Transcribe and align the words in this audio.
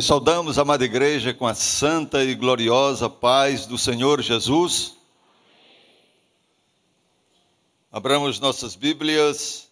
Nós 0.00 0.06
saudamos, 0.06 0.58
amada 0.58 0.82
igreja, 0.82 1.34
com 1.34 1.46
a 1.46 1.54
santa 1.54 2.24
e 2.24 2.34
gloriosa 2.34 3.06
paz 3.06 3.66
do 3.66 3.76
Senhor 3.76 4.22
Jesus. 4.22 4.96
Abramos 7.92 8.40
nossas 8.40 8.74
Bíblias 8.74 9.68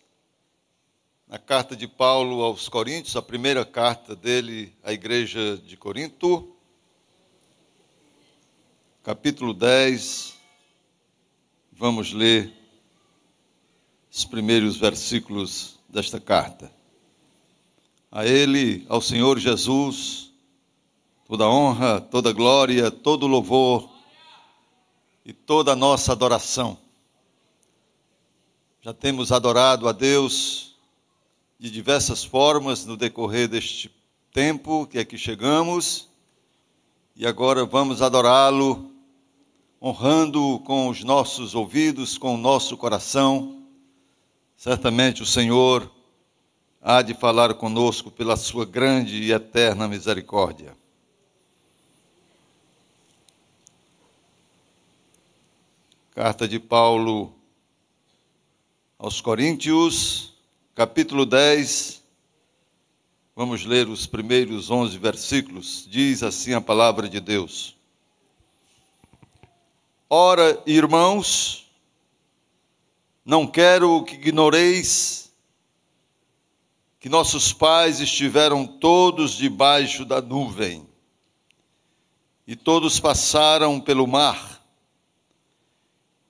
na 1.26 1.38
carta 1.38 1.74
de 1.74 1.88
Paulo 1.88 2.42
aos 2.42 2.68
Coríntios, 2.68 3.16
a 3.16 3.22
primeira 3.22 3.64
carta 3.64 4.14
dele 4.14 4.70
à 4.84 4.92
igreja 4.92 5.56
de 5.56 5.78
Corinto, 5.78 6.54
capítulo 9.02 9.54
10. 9.54 10.34
Vamos 11.72 12.12
ler 12.12 12.52
os 14.12 14.26
primeiros 14.26 14.76
versículos 14.76 15.80
desta 15.88 16.20
carta. 16.20 16.70
A 18.12 18.26
Ele, 18.26 18.84
ao 18.90 19.00
Senhor 19.00 19.38
Jesus, 19.38 20.27
toda 21.28 21.46
honra, 21.46 22.00
toda 22.00 22.32
glória, 22.32 22.90
todo 22.90 23.26
louvor 23.26 23.86
e 25.26 25.32
toda 25.34 25.72
a 25.72 25.76
nossa 25.76 26.12
adoração. 26.12 26.78
Já 28.80 28.94
temos 28.94 29.30
adorado 29.30 29.86
a 29.86 29.92
Deus 29.92 30.74
de 31.58 31.70
diversas 31.70 32.24
formas 32.24 32.86
no 32.86 32.96
decorrer 32.96 33.46
deste 33.46 33.94
tempo 34.32 34.86
que 34.86 34.98
aqui 34.98 35.18
chegamos, 35.18 36.08
e 37.14 37.26
agora 37.26 37.66
vamos 37.66 38.00
adorá-lo, 38.00 38.90
honrando 39.82 40.60
com 40.60 40.88
os 40.88 41.04
nossos 41.04 41.54
ouvidos, 41.54 42.16
com 42.16 42.36
o 42.36 42.38
nosso 42.38 42.74
coração. 42.76 43.64
Certamente 44.56 45.22
o 45.22 45.26
Senhor 45.26 45.90
há 46.80 47.02
de 47.02 47.12
falar 47.12 47.52
conosco 47.54 48.10
pela 48.10 48.36
sua 48.36 48.64
grande 48.64 49.22
e 49.22 49.32
eterna 49.32 49.86
misericórdia. 49.86 50.74
Carta 56.20 56.48
de 56.48 56.58
Paulo 56.58 57.32
aos 58.98 59.20
Coríntios, 59.20 60.32
capítulo 60.74 61.24
10. 61.24 62.02
Vamos 63.36 63.64
ler 63.64 63.86
os 63.86 64.04
primeiros 64.04 64.68
11 64.68 64.98
versículos. 64.98 65.86
Diz 65.88 66.24
assim 66.24 66.54
a 66.54 66.60
palavra 66.60 67.08
de 67.08 67.20
Deus: 67.20 67.76
Ora, 70.10 70.60
irmãos, 70.66 71.70
não 73.24 73.46
quero 73.46 74.02
que 74.02 74.16
ignoreis 74.16 75.32
que 76.98 77.08
nossos 77.08 77.52
pais 77.52 78.00
estiveram 78.00 78.66
todos 78.66 79.36
debaixo 79.36 80.04
da 80.04 80.20
nuvem, 80.20 80.84
e 82.44 82.56
todos 82.56 82.98
passaram 82.98 83.80
pelo 83.80 84.04
mar, 84.04 84.57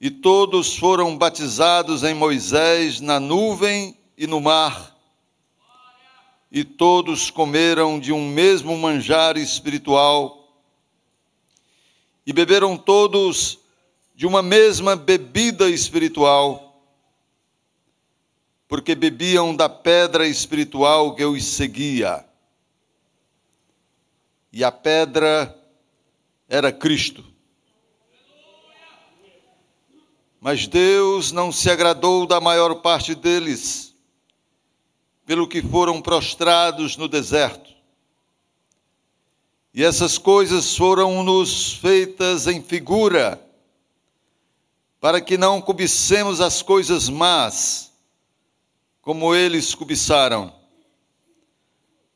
e 0.00 0.10
todos 0.10 0.76
foram 0.76 1.16
batizados 1.16 2.04
em 2.04 2.14
Moisés 2.14 3.00
na 3.00 3.18
nuvem 3.18 3.96
e 4.16 4.26
no 4.26 4.40
mar, 4.40 4.96
e 6.50 6.64
todos 6.64 7.30
comeram 7.30 8.00
de 8.00 8.12
um 8.12 8.28
mesmo 8.28 8.76
manjar 8.76 9.36
espiritual, 9.36 10.52
e 12.26 12.32
beberam 12.32 12.76
todos 12.76 13.58
de 14.14 14.26
uma 14.26 14.42
mesma 14.42 14.94
bebida 14.94 15.68
espiritual 15.68 16.68
porque 18.68 18.94
bebiam 18.94 19.56
da 19.56 19.66
pedra 19.66 20.28
espiritual 20.28 21.14
que 21.14 21.24
os 21.24 21.42
seguia. 21.42 22.22
E 24.52 24.62
a 24.62 24.70
pedra 24.70 25.56
era 26.46 26.70
Cristo. 26.70 27.24
Mas 30.40 30.66
Deus 30.66 31.32
não 31.32 31.50
se 31.50 31.70
agradou 31.70 32.26
da 32.26 32.40
maior 32.40 32.76
parte 32.76 33.14
deles, 33.14 33.94
pelo 35.26 35.48
que 35.48 35.60
foram 35.60 36.00
prostrados 36.00 36.96
no 36.96 37.08
deserto. 37.08 37.70
E 39.74 39.84
essas 39.84 40.16
coisas 40.16 40.76
foram-nos 40.76 41.74
feitas 41.74 42.46
em 42.46 42.62
figura, 42.62 43.44
para 45.00 45.20
que 45.20 45.36
não 45.36 45.60
cobicemos 45.60 46.40
as 46.40 46.62
coisas 46.62 47.08
más 47.08 47.92
como 49.08 49.34
eles 49.34 49.74
cobiçaram. 49.74 50.52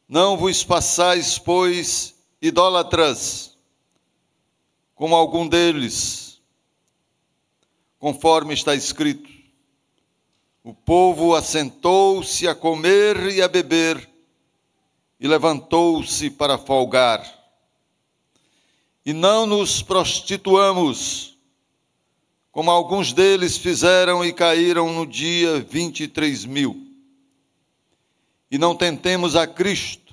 Não 0.09 0.37
vos 0.37 0.63
passais, 0.63 1.39
pois, 1.39 2.15
idólatras, 2.41 3.57
como 4.95 5.15
algum 5.15 5.49
deles, 5.49 6.22
conforme 8.03 8.53
está 8.53 8.75
escrito. 8.75 9.31
O 10.65 10.75
povo 10.75 11.37
assentou-se 11.37 12.49
a 12.49 12.53
comer 12.53 13.29
e 13.33 13.41
a 13.41 13.47
beber, 13.47 14.11
e 15.21 15.29
levantou-se 15.29 16.29
para 16.29 16.59
folgar. 16.59 17.25
E 19.07 19.13
não 19.13 19.47
nos 19.47 19.83
prostituamos, 19.83 21.39
como 22.51 22.73
alguns 22.73 23.13
deles 23.13 23.57
fizeram 23.57 24.25
e 24.25 24.33
caíram 24.33 24.93
no 24.93 25.07
dia 25.07 25.61
23 25.61 26.45
mil. 26.45 26.85
E 28.51 28.59
não 28.59 28.75
tentemos 28.75 29.37
a 29.37 29.47
Cristo, 29.47 30.13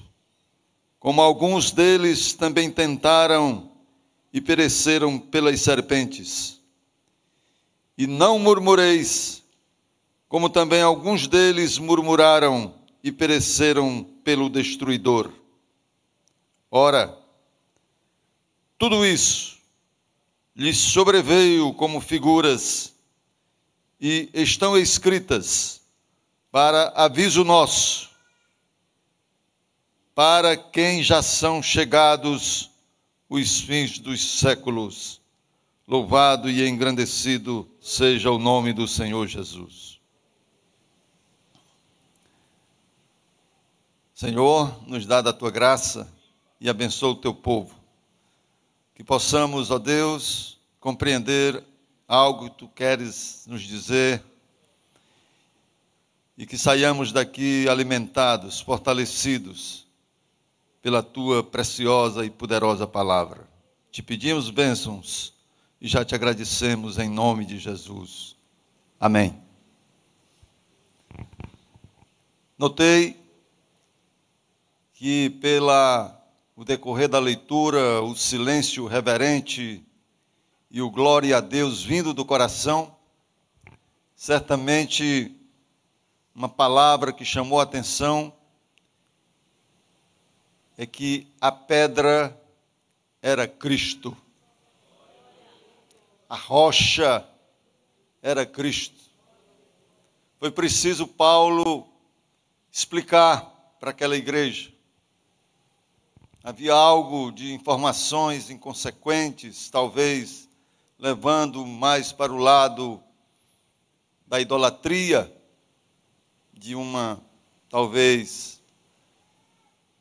como 1.00 1.23
alguns 1.23 1.71
deles 1.71 2.33
também 2.33 2.69
tentaram 2.69 3.71
e 4.31 4.39
pereceram 4.39 5.17
pelas 5.17 5.59
serpentes. 5.61 6.58
E 7.99 8.07
não 8.07 8.39
murmureis, 8.39 9.43
como 10.29 10.49
também 10.49 10.81
alguns 10.81 11.27
deles 11.27 11.77
murmuraram 11.77 12.73
e 13.03 13.11
pereceram 13.11 14.05
pelo 14.23 14.49
destruidor. 14.49 15.33
Ora, 16.71 17.13
tudo 18.77 19.05
isso 19.05 19.57
lhes 20.55 20.77
sobreveio 20.77 21.73
como 21.73 21.99
figuras 21.99 22.95
e 23.99 24.29
estão 24.33 24.77
escritas 24.77 25.81
para 26.49 26.93
aviso 26.95 27.43
nosso, 27.43 28.11
para 30.15 30.55
quem 30.55 31.03
já 31.03 31.21
são 31.21 31.61
chegados 31.61 32.71
os 33.29 33.59
fins 33.59 33.99
dos 33.99 34.39
séculos. 34.39 35.19
Louvado 35.89 36.51
e 36.51 36.69
engrandecido 36.69 37.67
seja 37.81 38.29
o 38.29 38.38
nome 38.38 38.72
do 38.72 38.88
Senhor 38.88 39.25
Jesus. 39.25 40.00
Senhor, 44.13 44.88
nos 44.88 45.07
dá 45.07 45.19
da 45.19 45.33
tua 45.33 45.50
graça 45.50 46.07
e 46.61 46.69
abençoa 46.69 47.13
o 47.13 47.16
teu 47.16 47.33
povo 47.33 47.79
que 48.94 49.03
possamos, 49.03 49.72
ó 49.72 49.79
Deus, 49.79 50.59
compreender 50.79 51.63
algo 52.07 52.51
que 52.51 52.57
tu 52.57 52.67
queres 52.67 53.45
nos 53.47 53.63
dizer 53.63 54.23
e 56.38 56.45
que 56.45 56.56
saiamos 56.57 57.11
daqui 57.11 57.67
alimentados, 57.67 58.61
fortalecidos 58.61 59.88
pela 60.83 61.01
tua 61.01 61.41
preciosa 61.44 62.23
e 62.23 62.29
poderosa 62.29 62.85
palavra. 62.85 63.50
Te 63.89 64.03
pedimos 64.03 64.51
bênçãos 64.51 65.38
e 65.81 65.88
já 65.88 66.03
te 66.03 66.13
agradecemos 66.13 66.97
em 66.97 67.09
nome 67.09 67.45
de 67.45 67.57
Jesus. 67.57 68.35
Amém. 69.00 69.41
Notei 72.57 73.18
que 74.94 75.30
pela 75.42 76.15
o 76.56 76.65
decorrer 76.65 77.07
da 77.07 77.19
leitura, 77.19 78.01
o 78.01 78.13
silêncio 78.13 78.86
reverente 78.86 79.81
e 80.69 80.81
o 80.81 80.92
glória 80.92 81.38
a 81.38 81.39
Deus 81.39 81.81
vindo 81.81 82.13
do 82.13 82.25
coração, 82.25 82.94
certamente 84.13 85.33
uma 86.36 86.50
palavra 86.50 87.13
que 87.13 87.24
chamou 87.24 87.62
a 87.62 87.63
atenção 87.63 88.33
é 90.77 90.86
que 90.86 91.27
a 91.39 91.51
pedra 91.51 92.38
era 93.21 93.48
Cristo. 93.48 94.15
A 96.29 96.35
rocha 96.35 97.27
era 98.21 98.45
Cristo. 98.45 99.01
Foi 100.37 100.51
preciso 100.51 101.07
Paulo 101.07 101.85
explicar 102.71 103.41
para 103.79 103.89
aquela 103.89 104.15
igreja 104.15 104.71
Havia 106.41 106.73
algo 106.73 107.31
de 107.33 107.53
informações 107.53 108.49
inconsequentes, 108.49 109.69
talvez 109.69 110.47
levando 110.97 111.65
mais 111.65 112.13
para 112.13 112.31
o 112.31 112.37
lado 112.37 113.03
da 114.25 114.39
idolatria, 114.39 115.35
de 116.53 116.75
uma, 116.75 117.21
talvez, 117.69 118.63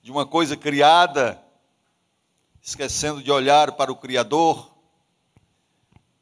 de 0.00 0.12
uma 0.12 0.24
coisa 0.24 0.56
criada 0.56 1.42
esquecendo 2.62 3.20
de 3.20 3.32
olhar 3.32 3.72
para 3.72 3.90
o 3.90 3.96
Criador. 3.96 4.72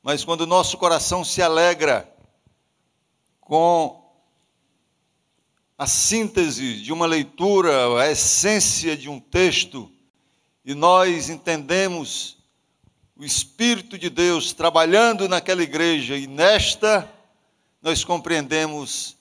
Mas 0.07 0.25
quando 0.25 0.43
o 0.43 0.47
nosso 0.47 0.79
coração 0.79 1.25
se 1.25 1.43
alegra 1.43 2.09
com 3.41 4.09
a 5.77 5.85
síntese 5.85 6.81
de 6.81 6.93
uma 6.93 7.07
leitura, 7.07 8.01
a 8.01 8.09
essência 8.09 8.97
de 8.97 9.09
um 9.09 9.19
texto, 9.19 9.91
e 10.65 10.77
nós 10.77 11.29
entendemos 11.29 12.39
o 13.17 13.25
Espírito 13.25 13.99
de 13.99 14.09
Deus 14.09 14.53
trabalhando 14.53 15.29
naquela 15.29 15.65
igreja, 15.65 16.17
e 16.17 16.29
nesta 16.29 17.13
nós 17.83 18.05
compreendemos 18.05 19.17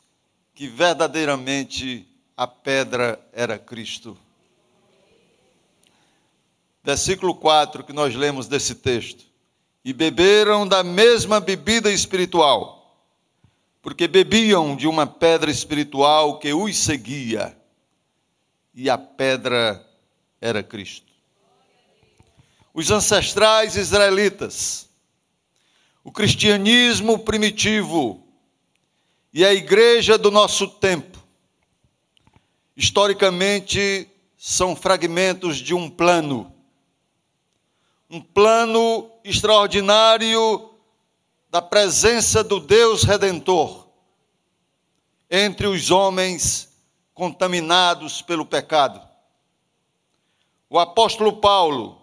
que 0.54 0.68
verdadeiramente 0.68 2.08
a 2.38 2.46
pedra 2.46 3.20
era 3.34 3.58
Cristo. 3.58 4.16
Versículo 6.84 7.34
4 7.34 7.84
que 7.84 7.92
nós 7.92 8.14
lemos 8.14 8.48
desse 8.48 8.76
texto. 8.76 9.34
E 9.86 9.94
beberam 9.94 10.68
da 10.68 10.84
mesma 10.84 11.40
bebida 11.40 11.92
espiritual, 11.92 13.00
porque 13.84 14.08
bebiam 14.08 14.76
de 14.76 14.88
uma 14.88 15.06
pedra 15.06 15.52
espiritual 15.52 16.40
que 16.40 16.52
os 16.52 16.76
seguia, 16.76 17.56
e 18.74 18.90
a 18.90 18.98
pedra 18.98 19.88
era 20.42 20.64
Cristo. 20.64 21.14
Os 22.74 22.90
ancestrais 22.90 23.76
israelitas, 23.76 24.90
o 26.04 26.12
cristianismo 26.12 27.20
primitivo, 27.20 28.28
e 29.32 29.46
a 29.46 29.54
igreja 29.54 30.18
do 30.18 30.32
nosso 30.32 30.68
tempo, 30.68 31.24
historicamente, 32.76 34.10
são 34.36 34.76
fragmentos 34.76 35.58
de 35.58 35.76
um 35.76 35.90
plano. 35.92 36.52
Um 38.10 38.20
plano 38.20 39.12
extraordinário 39.26 40.70
da 41.50 41.60
presença 41.60 42.44
do 42.44 42.60
Deus 42.60 43.04
Redentor 43.04 43.88
entre 45.32 45.66
os 45.66 45.90
homens 45.90 46.72
contaminados 47.12 48.22
pelo 48.22 48.46
pecado. 48.46 49.02
O 50.70 50.78
apóstolo 50.78 51.38
Paulo, 51.38 52.00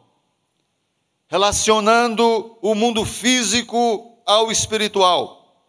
relacionando 1.28 2.58
o 2.60 2.74
mundo 2.74 3.04
físico 3.04 4.20
ao 4.26 4.50
espiritual, 4.50 5.64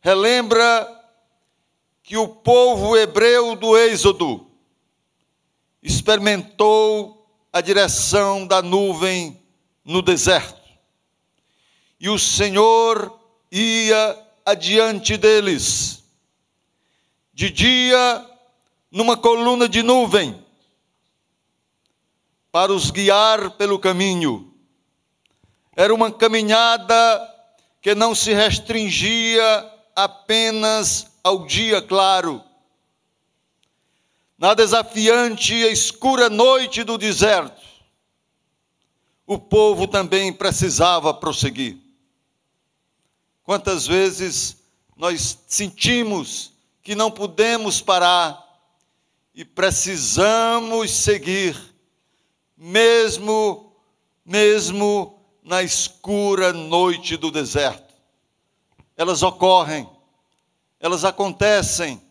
relembra 0.00 1.00
que 2.02 2.16
o 2.16 2.26
povo 2.26 2.96
hebreu 2.96 3.54
do 3.54 3.78
Êxodo 3.78 4.50
experimentou 5.80 7.24
a 7.52 7.60
direção 7.60 8.44
da 8.44 8.60
nuvem 8.60 9.40
no 9.84 10.02
deserto. 10.02 10.60
E 11.98 12.08
o 12.08 12.18
Senhor 12.18 13.18
ia 13.50 14.18
adiante 14.44 15.16
deles, 15.16 16.02
de 17.32 17.50
dia 17.50 18.26
numa 18.90 19.16
coluna 19.16 19.68
de 19.68 19.82
nuvem, 19.82 20.44
para 22.50 22.72
os 22.72 22.90
guiar 22.90 23.52
pelo 23.52 23.78
caminho. 23.78 24.52
Era 25.76 25.94
uma 25.94 26.10
caminhada 26.10 27.28
que 27.80 27.94
não 27.94 28.14
se 28.14 28.32
restringia 28.32 29.70
apenas 29.94 31.06
ao 31.22 31.46
dia 31.46 31.80
claro. 31.80 32.42
Na 34.36 34.54
desafiante 34.54 35.54
e 35.54 35.70
escura 35.70 36.28
noite 36.28 36.82
do 36.82 36.98
deserto, 36.98 37.69
o 39.32 39.38
povo 39.38 39.86
também 39.86 40.32
precisava 40.32 41.14
prosseguir. 41.14 41.78
Quantas 43.44 43.86
vezes 43.86 44.56
nós 44.96 45.38
sentimos 45.46 46.52
que 46.82 46.96
não 46.96 47.12
podemos 47.12 47.80
parar 47.80 48.44
e 49.32 49.44
precisamos 49.44 50.90
seguir, 50.90 51.56
mesmo 52.56 53.72
mesmo 54.24 55.16
na 55.44 55.62
escura 55.62 56.52
noite 56.52 57.16
do 57.16 57.30
deserto 57.30 57.94
elas 58.96 59.22
ocorrem, 59.22 59.88
elas 60.80 61.04
acontecem 61.04 62.02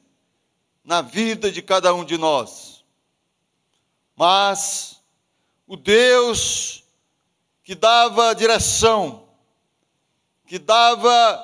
na 0.86 1.01
vida 1.01 1.51
de 1.51 1.62
cada 1.62 1.94
um 1.94 2.06
de 2.06 2.18
nós. 2.18 2.81
Mas 4.16 5.01
o 5.68 5.75
Deus 5.75 6.78
que 7.69 7.75
dava 7.75 8.33
direção, 8.33 9.27
que 10.48 10.57
dava 10.57 11.39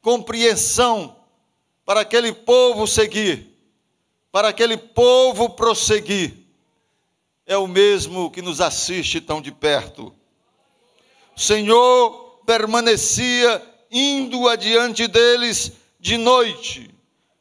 compreensão 0.00 1.14
para 1.84 2.00
aquele 2.00 2.32
povo 2.32 2.86
seguir, 2.86 3.46
para 4.32 4.48
aquele 4.48 4.78
povo 4.78 5.50
prosseguir, 5.50 6.34
é 7.44 7.58
o 7.58 7.66
mesmo 7.66 8.30
que 8.30 8.40
nos 8.40 8.58
assiste 8.62 9.20
tão 9.20 9.42
de 9.42 9.52
perto. 9.52 10.14
O 11.36 11.38
Senhor 11.38 12.40
permanecia 12.46 13.62
indo 13.90 14.48
adiante 14.48 15.06
deles 15.06 15.72
de 16.00 16.16
noite, 16.16 16.90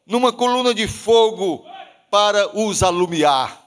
numa 0.06 0.34
coluna 0.34 0.74
de 0.74 0.88
fogo 0.90 1.66
para 2.12 2.54
os 2.54 2.84
alumiar. 2.84 3.66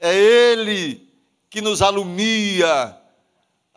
É 0.00 0.16
Ele 0.16 1.06
que 1.50 1.60
nos 1.60 1.82
alumia 1.82 2.97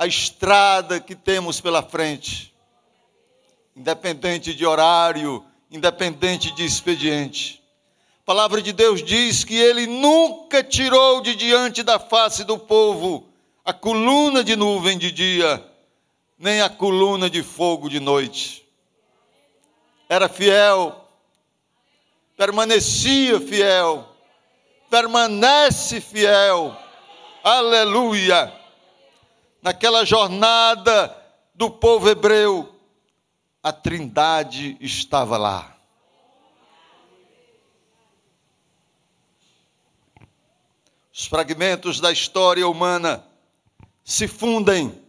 a 0.01 0.07
estrada 0.07 0.99
que 0.99 1.13
temos 1.13 1.61
pela 1.61 1.83
frente, 1.83 2.51
independente 3.75 4.51
de 4.51 4.65
horário, 4.65 5.45
independente 5.69 6.49
de 6.55 6.65
expediente. 6.65 7.61
A 8.23 8.25
palavra 8.25 8.63
de 8.63 8.73
Deus 8.73 9.03
diz 9.03 9.43
que 9.43 9.55
Ele 9.55 9.85
nunca 9.85 10.63
tirou 10.63 11.21
de 11.21 11.35
diante 11.35 11.83
da 11.83 11.99
face 11.99 12.43
do 12.43 12.57
povo 12.57 13.29
a 13.63 13.71
coluna 13.71 14.43
de 14.43 14.55
nuvem 14.55 14.97
de 14.97 15.11
dia 15.11 15.63
nem 16.35 16.61
a 16.61 16.69
coluna 16.69 17.29
de 17.29 17.43
fogo 17.43 17.87
de 17.87 17.99
noite. 17.99 18.67
Era 20.09 20.27
fiel, 20.27 20.95
permanecia 22.35 23.39
fiel, 23.39 24.09
permanece 24.89 26.01
fiel. 26.01 26.75
Aleluia! 27.43 28.60
Naquela 29.61 30.03
jornada 30.03 31.15
do 31.53 31.69
povo 31.69 32.09
hebreu, 32.09 32.73
a 33.61 33.71
Trindade 33.71 34.75
estava 34.81 35.37
lá. 35.37 35.77
Os 41.13 41.27
fragmentos 41.27 41.99
da 41.99 42.11
história 42.11 42.67
humana 42.67 43.23
se 44.03 44.27
fundem 44.27 44.99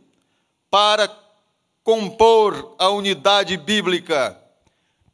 para 0.71 1.09
compor 1.83 2.75
a 2.79 2.91
unidade 2.91 3.57
bíblica, 3.57 4.39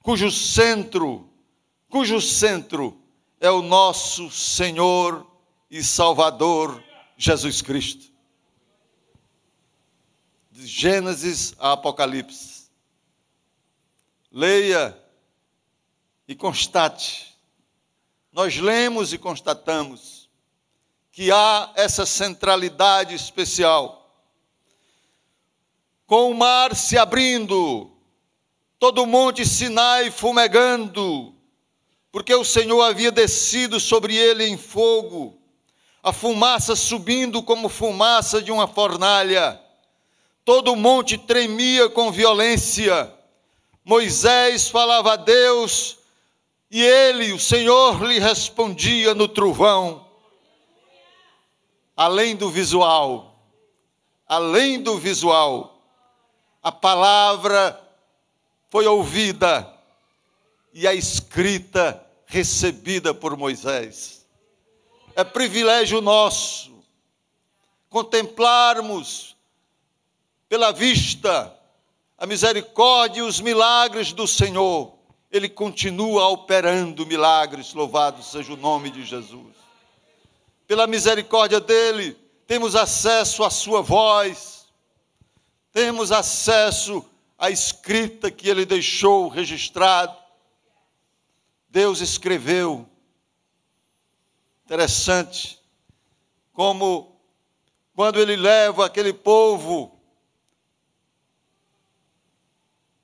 cujo 0.02 0.30
centro, 0.32 1.30
cujo 1.88 2.20
centro 2.20 3.00
é 3.40 3.50
o 3.50 3.62
nosso 3.62 4.30
Senhor 4.30 5.24
e 5.70 5.82
Salvador 5.84 6.82
Jesus 7.16 7.62
Cristo. 7.62 8.07
De 10.58 10.66
Gênesis 10.66 11.54
a 11.56 11.70
Apocalipse. 11.70 12.68
Leia 14.32 14.98
e 16.26 16.34
constate. 16.34 17.32
Nós 18.32 18.56
lemos 18.56 19.12
e 19.12 19.18
constatamos 19.18 20.28
que 21.12 21.30
há 21.30 21.72
essa 21.76 22.04
centralidade 22.04 23.14
especial 23.14 24.12
com 26.08 26.28
o 26.28 26.34
mar 26.34 26.74
se 26.74 26.98
abrindo, 26.98 27.92
todo 28.80 29.04
o 29.04 29.06
monte 29.06 29.46
Sinai 29.46 30.10
fumegando, 30.10 31.36
porque 32.10 32.34
o 32.34 32.44
Senhor 32.44 32.82
havia 32.82 33.12
descido 33.12 33.78
sobre 33.78 34.16
ele 34.16 34.42
em 34.42 34.58
fogo, 34.58 35.40
a 36.02 36.12
fumaça 36.12 36.74
subindo 36.74 37.44
como 37.44 37.68
fumaça 37.68 38.42
de 38.42 38.50
uma 38.50 38.66
fornalha, 38.66 39.67
todo 40.48 40.72
o 40.72 40.76
monte 40.76 41.18
tremia 41.18 41.90
com 41.90 42.10
violência. 42.10 43.14
Moisés 43.84 44.70
falava 44.70 45.12
a 45.12 45.16
Deus 45.16 45.98
e 46.70 46.82
ele, 46.82 47.34
o 47.34 47.38
Senhor, 47.38 48.02
lhe 48.02 48.18
respondia 48.18 49.14
no 49.14 49.28
trovão. 49.28 50.08
Além 51.94 52.34
do 52.34 52.48
visual, 52.48 53.44
além 54.26 54.80
do 54.80 54.96
visual, 54.96 55.82
a 56.62 56.72
palavra 56.72 57.78
foi 58.70 58.86
ouvida 58.86 59.70
e 60.72 60.88
a 60.88 60.94
escrita 60.94 62.02
recebida 62.24 63.12
por 63.12 63.36
Moisés. 63.36 64.26
É 65.14 65.22
privilégio 65.22 66.00
nosso 66.00 66.72
contemplarmos 67.90 69.36
pela 70.48 70.72
vista 70.72 71.54
a 72.16 72.26
misericórdia 72.26 73.20
e 73.20 73.22
os 73.22 73.40
milagres 73.40 74.12
do 74.12 74.26
Senhor, 74.26 74.98
Ele 75.30 75.48
continua 75.48 76.28
operando 76.28 77.06
milagres, 77.06 77.74
louvado 77.74 78.22
seja 78.22 78.52
o 78.54 78.56
nome 78.56 78.90
de 78.90 79.04
Jesus. 79.04 79.54
Pela 80.66 80.86
misericórdia 80.86 81.60
dEle, 81.60 82.14
temos 82.46 82.74
acesso 82.74 83.44
à 83.44 83.50
Sua 83.50 83.82
voz, 83.82 84.66
temos 85.72 86.10
acesso 86.10 87.04
à 87.38 87.50
escrita 87.50 88.30
que 88.30 88.48
Ele 88.48 88.64
deixou 88.64 89.28
registrado. 89.28 90.16
Deus 91.68 92.00
escreveu. 92.00 92.88
Interessante 94.64 95.58
como 96.52 97.16
quando 97.94 98.20
ele 98.20 98.36
leva 98.36 98.86
aquele 98.86 99.12
povo 99.12 99.97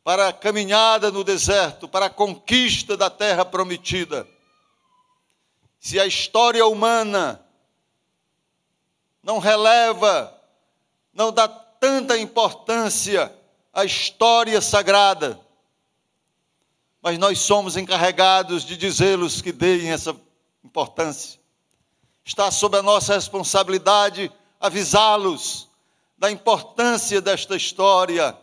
para 0.04 0.28
a 0.28 0.32
caminhada 0.32 1.11
no 1.11 1.25
deserto, 1.25 1.88
para 1.88 2.06
a 2.06 2.11
conquista 2.11 2.94
da 2.94 3.08
terra 3.08 3.42
prometida. 3.42 4.28
Se 5.80 5.99
a 5.99 6.06
história 6.06 6.66
humana 6.66 7.42
não 9.23 9.38
releva, 9.38 10.38
não 11.14 11.32
dá 11.32 11.49
tanta 11.49 12.18
importância 12.18 13.34
à 13.73 13.84
história 13.84 14.61
sagrada, 14.61 15.40
mas 17.00 17.18
nós 17.18 17.38
somos 17.40 17.76
encarregados 17.76 18.64
de 18.64 18.76
dizê-los 18.76 19.40
que 19.40 19.52
deem 19.52 19.90
essa 19.90 20.14
importância. 20.62 21.40
Está 22.25 22.50
sob 22.50 22.76
a 22.76 22.82
nossa 22.82 23.14
responsabilidade 23.14 24.30
avisá-los 24.61 25.68
da 26.16 26.30
importância 26.30 27.20
desta 27.20 27.56
história, 27.56 28.37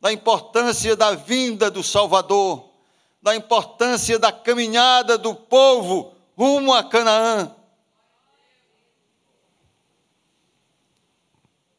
da 0.00 0.12
importância 0.12 0.96
da 0.96 1.14
vinda 1.14 1.70
do 1.70 1.82
Salvador, 1.82 2.70
da 3.20 3.36
importância 3.36 4.18
da 4.18 4.32
caminhada 4.32 5.18
do 5.18 5.34
povo 5.34 6.14
rumo 6.36 6.72
a 6.72 6.82
Canaã. 6.82 7.54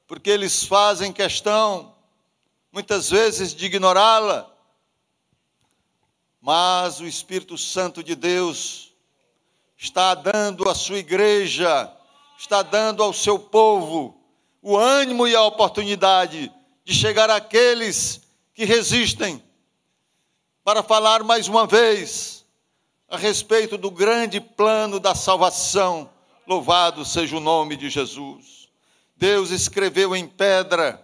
Porque 0.05 0.29
eles 0.29 0.63
fazem 0.63 1.11
questão, 1.11 1.95
muitas 2.71 3.09
vezes, 3.09 3.55
de 3.55 3.65
ignorá-la, 3.65 4.47
mas 6.39 6.99
o 6.99 7.07
Espírito 7.07 7.57
Santo 7.57 8.03
de 8.03 8.13
Deus 8.13 8.93
está 9.77 10.13
dando 10.13 10.69
à 10.69 10.75
sua 10.75 10.99
igreja, 10.99 11.91
está 12.37 12.61
dando 12.61 13.01
ao 13.01 13.13
seu 13.13 13.39
povo 13.39 14.15
o 14.61 14.77
ânimo 14.77 15.27
e 15.27 15.35
a 15.35 15.43
oportunidade 15.43 16.51
de 16.83 16.93
chegar 16.93 17.29
àqueles 17.29 18.21
que 18.53 18.65
resistem, 18.65 19.43
para 20.63 20.83
falar 20.83 21.23
mais 21.23 21.47
uma 21.47 21.65
vez 21.65 22.45
a 23.09 23.17
respeito 23.17 23.77
do 23.77 23.89
grande 23.89 24.39
plano 24.39 24.99
da 24.99 25.15
salvação. 25.15 26.09
Louvado 26.45 27.03
seja 27.03 27.37
o 27.37 27.39
nome 27.39 27.75
de 27.75 27.89
Jesus. 27.89 28.69
Deus 29.15 29.49
escreveu 29.51 30.15
em 30.15 30.27
pedra 30.27 31.03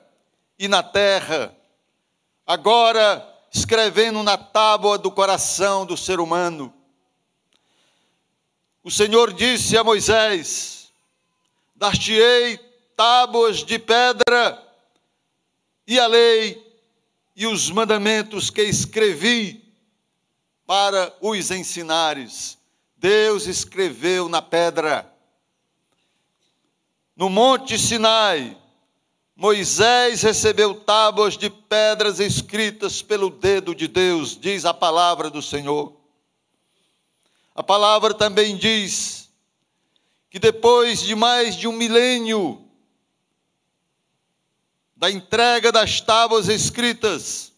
e 0.60 0.68
na 0.68 0.82
terra, 0.84 1.56
agora 2.46 3.28
escrevendo 3.54 4.24
na 4.24 4.38
tábua 4.38 4.98
do 4.98 5.12
coração 5.12 5.86
do 5.86 5.96
ser 5.96 6.20
humano 6.20 6.74
o 8.88 8.90
Senhor 8.90 9.34
disse 9.34 9.78
a 9.78 9.84
Moisés: 9.84 10.94
Dar-te-ei 11.76 12.58
tábuas 12.96 13.58
de 13.58 13.78
pedra 13.78 14.64
e 15.88 15.98
a 16.00 16.06
lei 16.06 16.62
e 17.36 17.48
os 17.48 17.70
mandamentos 17.70 18.50
que 18.50 18.62
escrevi 18.64 19.74
para 20.66 21.16
os 21.22 21.50
ensinares. 21.50 22.58
Deus 22.98 23.48
escreveu 23.48 24.28
na 24.28 24.42
pedra. 24.42 25.10
No 27.16 27.30
Monte 27.30 27.80
Sinai, 27.80 28.58
Moisés 29.36 30.24
recebeu 30.24 30.76
tábuas 30.76 31.38
de 31.38 31.50
pedras 31.50 32.20
escritas 32.20 33.02
pelo 33.02 33.30
dedo 33.30 33.74
de 33.74 33.88
Deus, 33.88 34.38
diz 34.38 34.66
a 34.66 34.74
palavra 34.74 35.30
do 35.30 35.42
Senhor. 35.42 35.96
A 37.56 37.64
palavra 37.64 38.14
também 38.14 38.58
diz 38.58 39.30
que 40.30 40.38
depois 40.38 41.02
de 41.02 41.16
mais 41.16 41.56
de 41.56 41.68
um 41.68 41.72
milênio 41.72 42.67
da 44.98 45.12
entrega 45.12 45.72
das 45.72 46.02
tábuas 46.02 46.50
escritas, 46.50 47.54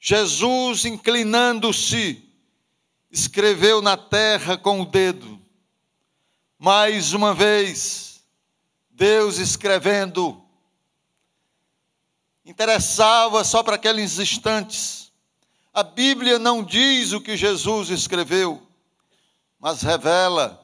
Jesus, 0.00 0.84
inclinando-se, 0.84 2.22
escreveu 3.10 3.80
na 3.80 3.96
terra 3.96 4.56
com 4.56 4.80
o 4.80 4.84
dedo. 4.84 5.40
Mais 6.58 7.12
uma 7.12 7.32
vez, 7.32 8.20
Deus 8.90 9.38
escrevendo, 9.38 10.42
interessava 12.44 13.44
só 13.44 13.62
para 13.62 13.76
aqueles 13.76 14.18
instantes. 14.18 15.12
A 15.72 15.84
Bíblia 15.84 16.40
não 16.40 16.64
diz 16.64 17.12
o 17.12 17.20
que 17.20 17.36
Jesus 17.36 17.88
escreveu, 17.90 18.60
mas 19.60 19.82
revela, 19.82 20.60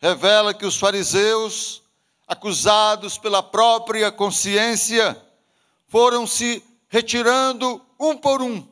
revela 0.00 0.54
que 0.54 0.64
os 0.64 0.76
fariseus, 0.76 1.82
acusados 2.28 3.16
pela 3.16 3.42
própria 3.42 4.12
consciência, 4.12 5.20
foram 5.86 6.26
se 6.26 6.62
retirando 6.88 7.84
um 7.98 8.16
por 8.16 8.42
um, 8.42 8.68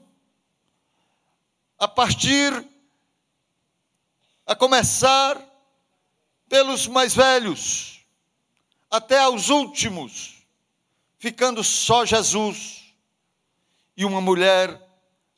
a 1.78 1.88
partir, 1.88 2.52
a 4.46 4.54
começar 4.54 5.42
pelos 6.48 6.86
mais 6.86 7.14
velhos, 7.14 8.06
até 8.90 9.18
aos 9.18 9.48
últimos, 9.48 10.46
ficando 11.18 11.64
só 11.64 12.04
Jesus 12.04 12.94
e 13.96 14.04
uma 14.04 14.20
mulher 14.20 14.80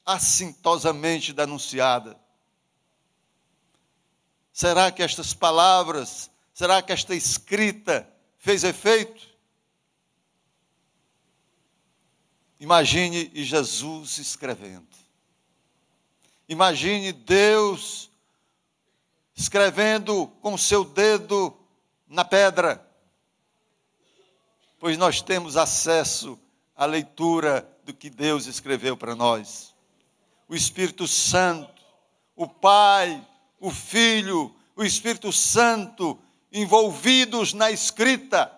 assintosamente 0.05 1.33
denunciada. 1.33 2.19
Será 4.53 4.91
que 4.91 5.03
estas 5.03 5.33
palavras, 5.33 6.31
será 6.59 6.83
que 6.83 6.93
esta 6.93 7.15
escrita 7.15 8.13
fez 8.37 8.65
efeito? 8.65 9.29
Imagine 12.59 13.31
Jesus 13.33 14.19
escrevendo. 14.19 14.89
Imagine 16.49 17.13
Deus 17.13 18.11
escrevendo 19.37 20.27
com 20.43 20.59
seu 20.59 20.85
dedo 20.85 21.57
na 22.09 22.25
pedra. 22.25 22.85
Pois 24.81 24.99
nós 24.99 25.23
temos 25.23 25.57
acesso 25.57 26.37
à 26.75 26.87
leitura 26.87 27.71
do 27.85 27.95
que 27.95 28.11
Deus 28.11 28.47
escreveu 28.47 28.97
para 28.97 29.15
nós 29.15 29.73
o 30.49 30.57
Espírito 30.57 31.07
Santo, 31.07 31.85
o 32.35 32.49
Pai, 32.49 33.25
o 33.61 33.71
Filho, 33.71 34.53
o 34.75 34.83
Espírito 34.83 35.31
Santo 35.31 36.19
envolvidos 36.53 37.53
na 37.53 37.71
escrita, 37.71 38.53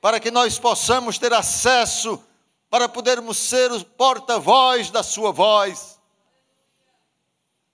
para 0.00 0.20
que 0.20 0.30
nós 0.30 0.58
possamos 0.58 1.18
ter 1.18 1.32
acesso, 1.32 2.22
para 2.70 2.88
podermos 2.88 3.36
ser 3.36 3.70
os 3.72 3.82
porta-voz 3.82 4.90
da 4.90 5.02
Sua 5.02 5.32
voz, 5.32 6.00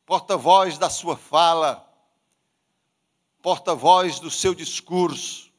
porta-voz 0.06 0.78
da 0.78 0.88
Sua 0.88 1.16
fala, 1.16 1.86
porta-voz 3.42 4.20
do 4.20 4.30
seu 4.30 4.54
discurso. 4.54 5.50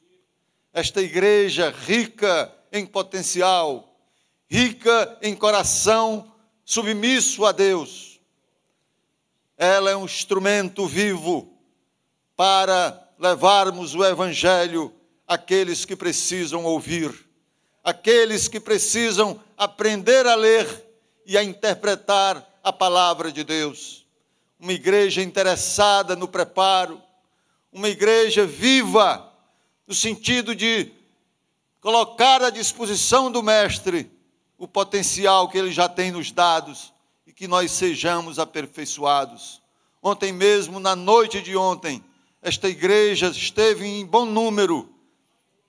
Esta 0.72 1.00
igreja 1.00 1.70
rica 1.70 2.52
em 2.72 2.84
potencial, 2.84 3.94
rica 4.48 5.18
em 5.22 5.36
coração 5.36 6.32
submisso 6.64 7.44
a 7.44 7.52
Deus. 7.52 8.18
Ela 9.56 9.90
é 9.90 9.96
um 9.96 10.06
instrumento 10.06 10.86
vivo 10.86 11.56
para 12.34 13.03
levarmos 13.18 13.94
o 13.94 14.04
Evangelho 14.04 14.92
àqueles 15.26 15.84
que 15.84 15.96
precisam 15.96 16.64
ouvir, 16.64 17.12
àqueles 17.82 18.48
que 18.48 18.60
precisam 18.60 19.40
aprender 19.56 20.26
a 20.26 20.34
ler 20.34 20.84
e 21.26 21.38
a 21.38 21.42
interpretar 21.44 22.46
a 22.62 22.72
palavra 22.72 23.30
de 23.30 23.44
Deus. 23.44 24.06
Uma 24.58 24.72
igreja 24.72 25.22
interessada 25.22 26.16
no 26.16 26.28
preparo, 26.28 27.00
uma 27.72 27.88
igreja 27.88 28.46
viva, 28.46 29.30
no 29.86 29.94
sentido 29.94 30.54
de 30.54 30.90
colocar 31.80 32.42
à 32.42 32.50
disposição 32.50 33.30
do 33.30 33.42
Mestre 33.42 34.10
o 34.56 34.66
potencial 34.66 35.48
que 35.48 35.58
Ele 35.58 35.72
já 35.72 35.88
tem 35.88 36.10
nos 36.10 36.30
dados 36.30 36.92
e 37.26 37.32
que 37.32 37.46
nós 37.46 37.70
sejamos 37.72 38.38
aperfeiçoados. 38.38 39.60
Ontem 40.02 40.32
mesmo, 40.32 40.78
na 40.78 40.94
noite 40.94 41.42
de 41.42 41.56
ontem, 41.56 42.02
esta 42.44 42.68
igreja 42.68 43.28
esteve 43.28 43.86
em 43.86 44.04
bom 44.04 44.26
número, 44.26 44.86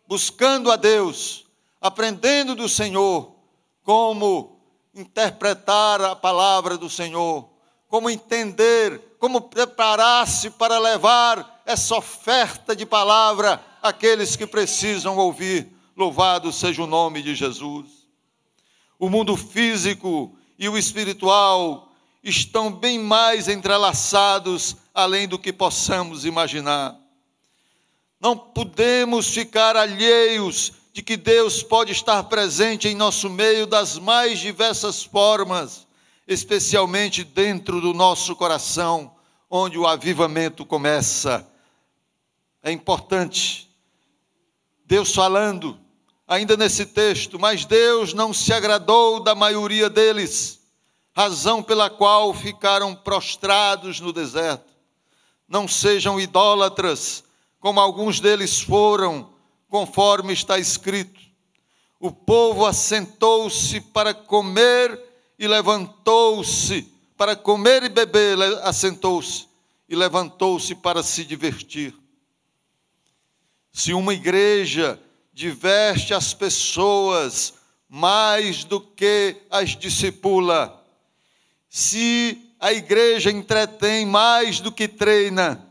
buscando 0.06 0.70
a 0.70 0.76
Deus, 0.76 1.46
aprendendo 1.80 2.54
do 2.54 2.68
Senhor 2.68 3.34
como 3.82 4.60
interpretar 4.94 6.02
a 6.02 6.14
palavra 6.18 6.78
do 6.78 6.90
Senhor, 6.90 7.50
como 7.88 8.10
entender, 8.10 9.16
como 9.18 9.40
preparar-se 9.40 10.50
para 10.50 10.78
levar 10.78 11.64
essa 11.66 11.96
oferta 11.96 12.76
de 12.76 12.86
palavra 12.86 13.64
àqueles 13.82 14.36
que 14.36 14.46
precisam 14.46 15.16
ouvir. 15.16 15.72
Louvado 15.96 16.52
seja 16.52 16.84
o 16.84 16.88
nome 16.88 17.22
de 17.22 17.34
Jesus. 17.36 17.86
O 19.00 19.10
mundo 19.10 19.38
físico 19.38 20.38
e 20.60 20.68
o 20.68 20.78
espiritual 20.78 21.90
estão 22.22 22.70
bem 22.70 23.00
mais 23.00 23.48
entrelaçados 23.48 24.76
além 24.96 25.28
do 25.28 25.38
que 25.38 25.52
possamos 25.52 26.24
imaginar. 26.24 26.98
Não 28.18 28.38
podemos 28.38 29.28
ficar 29.28 29.76
alheios 29.76 30.72
de 30.94 31.04
que 31.04 31.18
Deus 31.18 31.62
pode 31.62 31.92
estar 31.92 32.24
presente 32.24 32.88
em 32.88 32.96
nosso 32.96 33.30
meio 33.30 33.68
das 33.68 34.00
mais 34.00 34.40
diversas 34.40 35.04
formas, 35.04 35.86
especialmente 36.26 37.26
dentro 37.26 37.82
do 37.82 37.94
nosso 37.94 38.34
coração, 38.38 39.14
onde 39.50 39.78
o 39.78 39.86
avivamento 39.86 40.66
começa. 40.66 41.46
É 42.64 42.72
importante. 42.72 43.70
Deus 44.86 45.14
falando, 45.14 45.78
ainda 46.26 46.56
nesse 46.56 46.86
texto, 46.86 47.38
mas 47.38 47.66
Deus 47.66 48.14
não 48.14 48.34
se 48.34 48.54
agradou 48.54 49.20
da 49.20 49.36
maioria 49.36 49.90
deles, 49.90 50.62
razão 51.14 51.62
pela 51.62 51.90
qual 51.90 52.34
ficaram 52.34 52.96
prostrados 52.96 54.00
no 54.00 54.14
deserto. 54.14 54.75
Não 55.48 55.68
sejam 55.68 56.20
idólatras, 56.20 57.24
como 57.60 57.80
alguns 57.80 58.20
deles 58.20 58.62
foram, 58.62 59.30
conforme 59.70 60.34
está 60.34 60.58
escrito. 60.58 61.20
O 62.00 62.12
povo 62.12 62.66
assentou-se 62.66 63.80
para 63.82 64.14
comer 64.14 65.00
e 65.38 65.48
levantou-se, 65.48 66.84
para 67.18 67.36
comer 67.36 67.84
e 67.84 67.90
beber, 67.90 68.38
assentou-se 68.64 69.48
e 69.88 69.96
levantou-se 69.96 70.76
para 70.76 71.02
se 71.02 71.24
divertir. 71.24 71.94
Se 73.72 73.94
uma 73.94 74.14
igreja 74.14 75.00
diverte 75.34 76.14
as 76.14 76.34
pessoas 76.34 77.54
mais 77.90 78.64
do 78.64 78.80
que 78.80 79.36
as 79.50 79.76
discipula. 79.76 80.82
Se 81.70 82.45
a 82.60 82.72
igreja 82.72 83.32
entretém 83.32 84.06
mais 84.06 84.60
do 84.60 84.72
que 84.72 84.88
treina, 84.88 85.66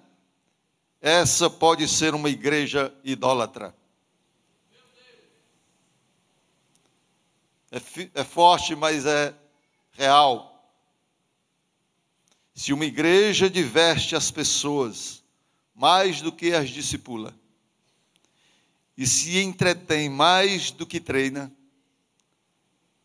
essa 1.01 1.51
pode 1.51 1.87
ser 1.89 2.15
uma 2.15 2.31
igreja 2.31 2.95
idólatra. 3.03 3.75
É, 7.71 8.21
é 8.21 8.25
forte, 8.25 8.75
mas 8.75 9.05
é 9.05 9.35
real. 9.93 10.73
Se 12.55 12.73
uma 12.73 12.85
igreja 12.85 13.51
diverte 13.51 14.15
as 14.15 14.31
pessoas 14.31 15.23
mais 15.75 16.21
do 16.21 16.31
que 16.31 16.55
as 16.55 16.71
discipula, 16.71 17.35
e 18.97 19.07
se 19.07 19.39
entretém 19.39 20.09
mais 20.09 20.71
do 20.71 20.87
que 20.87 21.01
treina, 21.01 21.53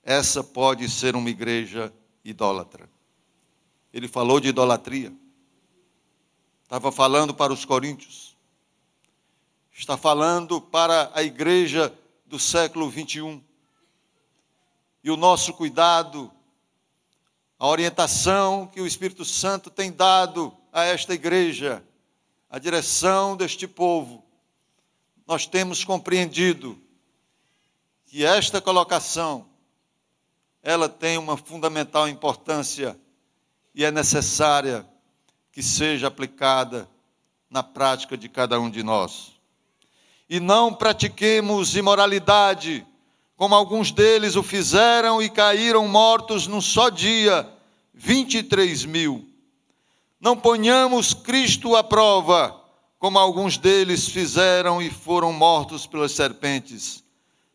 essa 0.03 0.43
pode 0.43 0.88
ser 0.88 1.15
uma 1.15 1.29
igreja 1.29 1.91
idólatra. 2.24 2.88
Ele 3.93 4.08
falou 4.08 4.39
de 4.39 4.50
idolatria. 4.50 5.13
Estava 6.63 6.91
falando 6.91 7.34
para 7.34 7.52
os 7.52 7.65
coríntios. 7.65 8.38
Está 9.73 9.97
falando 9.97 10.62
para 10.62 11.12
a 11.13 11.23
igreja 11.23 11.93
do 12.25 12.38
século 12.38 12.89
21. 12.89 13.41
E 15.04 15.10
o 15.10 15.17
nosso 15.17 15.54
cuidado, 15.54 16.32
a 17.58 17.67
orientação 17.67 18.67
que 18.67 18.82
o 18.82 18.86
Espírito 18.86 19.25
Santo 19.25 19.69
tem 19.69 19.91
dado 19.91 20.56
a 20.71 20.84
esta 20.84 21.13
igreja, 21.13 21.84
a 22.49 22.60
direção 22.60 23.36
deste 23.36 23.67
povo, 23.67 24.23
nós 25.25 25.47
temos 25.47 25.84
compreendido 25.84 26.80
que 28.06 28.25
esta 28.25 28.60
colocação 28.60 29.47
ela 30.62 30.89
tem 30.89 31.17
uma 31.17 31.38
fundamental 31.38 32.08
importância 32.08 32.99
e 33.73 33.86
é 33.86 33.91
necessária 33.91 34.86
que 35.51 35.63
seja 35.63 36.08
aplicada 36.08 36.89
na 37.49 37.63
prática 37.63 38.17
de 38.17 38.29
cada 38.29 38.60
um 38.60 38.69
de 38.69 38.84
nós. 38.84 39.34
E 40.29 40.39
não 40.39 40.73
pratiquemos 40.73 41.75
imoralidade, 41.75 42.86
como 43.36 43.55
alguns 43.55 43.91
deles 43.91 44.36
o 44.36 44.43
fizeram 44.43 45.21
e 45.21 45.29
caíram 45.29 45.88
mortos 45.88 46.45
num 46.45 46.62
só 46.62 46.89
dia, 46.89 47.49
23 47.93 48.86
mil. 48.86 49.27
Não 50.19 50.38
ponhamos 50.38 51.13
Cristo 51.13 51.75
à 51.75 51.84
prova, 51.84 52.55
como 52.99 53.17
alguns 53.17 53.58
deles 53.58 54.08
fizeram 54.08 54.82
e 54.82 54.89
foram 54.89 55.34
mortos 55.34 55.88
pelas 55.88 56.12
serpentes. 56.12 57.03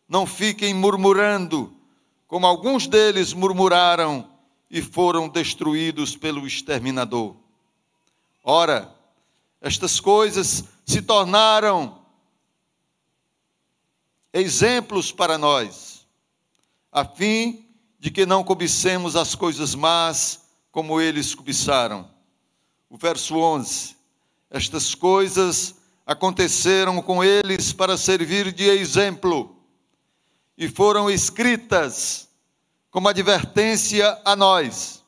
Não 0.08 0.26
fiquem 0.26 0.74
murmurando, 0.74 1.72
como 2.26 2.46
alguns 2.46 2.86
deles 2.86 3.32
murmuraram 3.32 4.33
e 4.74 4.82
foram 4.82 5.28
destruídos 5.28 6.16
pelo 6.16 6.44
exterminador. 6.44 7.36
Ora, 8.42 8.92
estas 9.60 10.00
coisas 10.00 10.64
se 10.84 11.00
tornaram 11.00 12.04
exemplos 14.32 15.12
para 15.12 15.38
nós, 15.38 16.04
a 16.90 17.04
fim 17.04 17.68
de 18.00 18.10
que 18.10 18.26
não 18.26 18.42
cobicemos 18.42 19.14
as 19.14 19.36
coisas 19.36 19.76
más 19.76 20.40
como 20.72 21.00
eles 21.00 21.36
cobiçaram. 21.36 22.10
O 22.90 22.98
verso 22.98 23.36
11 23.36 23.94
estas 24.50 24.92
coisas 24.92 25.76
aconteceram 26.04 27.00
com 27.00 27.22
eles 27.22 27.72
para 27.72 27.96
servir 27.96 28.52
de 28.52 28.64
exemplo 28.64 29.56
e 30.58 30.68
foram 30.68 31.08
escritas 31.08 32.28
como 32.94 33.08
advertência 33.08 34.20
a 34.24 34.36
nós, 34.36 35.02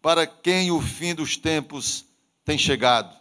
para 0.00 0.24
quem 0.24 0.70
o 0.70 0.80
fim 0.80 1.16
dos 1.16 1.36
tempos 1.36 2.04
tem 2.44 2.56
chegado. 2.56 3.12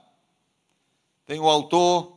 Tem 1.26 1.40
um 1.40 1.48
autor 1.48 2.16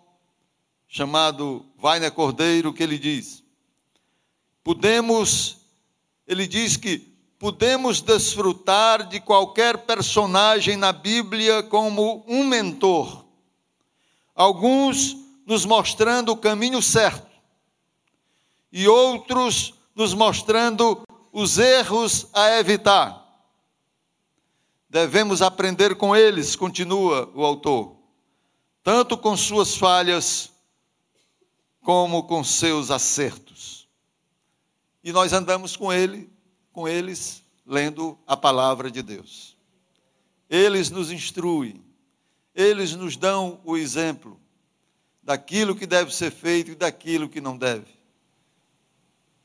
chamado 0.86 1.64
Vainer 1.78 2.12
Cordeiro 2.12 2.70
que 2.70 2.82
ele 2.82 2.98
diz: 2.98 3.42
Podemos, 4.62 5.56
ele 6.26 6.46
diz 6.46 6.76
que 6.76 6.98
podemos 7.38 8.02
desfrutar 8.02 9.08
de 9.08 9.18
qualquer 9.18 9.78
personagem 9.86 10.76
na 10.76 10.92
Bíblia 10.92 11.62
como 11.62 12.22
um 12.28 12.44
mentor. 12.44 13.24
Alguns 14.34 15.16
nos 15.46 15.64
mostrando 15.64 16.30
o 16.30 16.36
caminho 16.36 16.82
certo 16.82 17.26
e 18.70 18.86
outros 18.86 19.72
nos 19.94 20.12
mostrando 20.12 21.03
os 21.34 21.58
erros 21.58 22.28
a 22.32 22.60
evitar. 22.60 23.20
Devemos 24.88 25.42
aprender 25.42 25.96
com 25.96 26.14
eles, 26.14 26.54
continua 26.54 27.28
o 27.34 27.44
autor, 27.44 27.96
tanto 28.84 29.18
com 29.18 29.36
suas 29.36 29.76
falhas 29.76 30.52
como 31.82 32.22
com 32.22 32.44
seus 32.44 32.88
acertos. 32.88 33.88
E 35.02 35.10
nós 35.10 35.32
andamos 35.32 35.76
com 35.76 35.92
ele 35.92 36.30
com 36.72 36.86
eles 36.86 37.42
lendo 37.66 38.16
a 38.28 38.36
palavra 38.36 38.88
de 38.88 39.02
Deus. 39.02 39.56
Eles 40.48 40.88
nos 40.88 41.10
instruem, 41.10 41.84
eles 42.54 42.94
nos 42.94 43.16
dão 43.16 43.60
o 43.64 43.76
exemplo 43.76 44.40
daquilo 45.20 45.74
que 45.74 45.86
deve 45.86 46.14
ser 46.14 46.30
feito 46.30 46.70
e 46.70 46.74
daquilo 46.76 47.28
que 47.28 47.40
não 47.40 47.58
deve. 47.58 47.92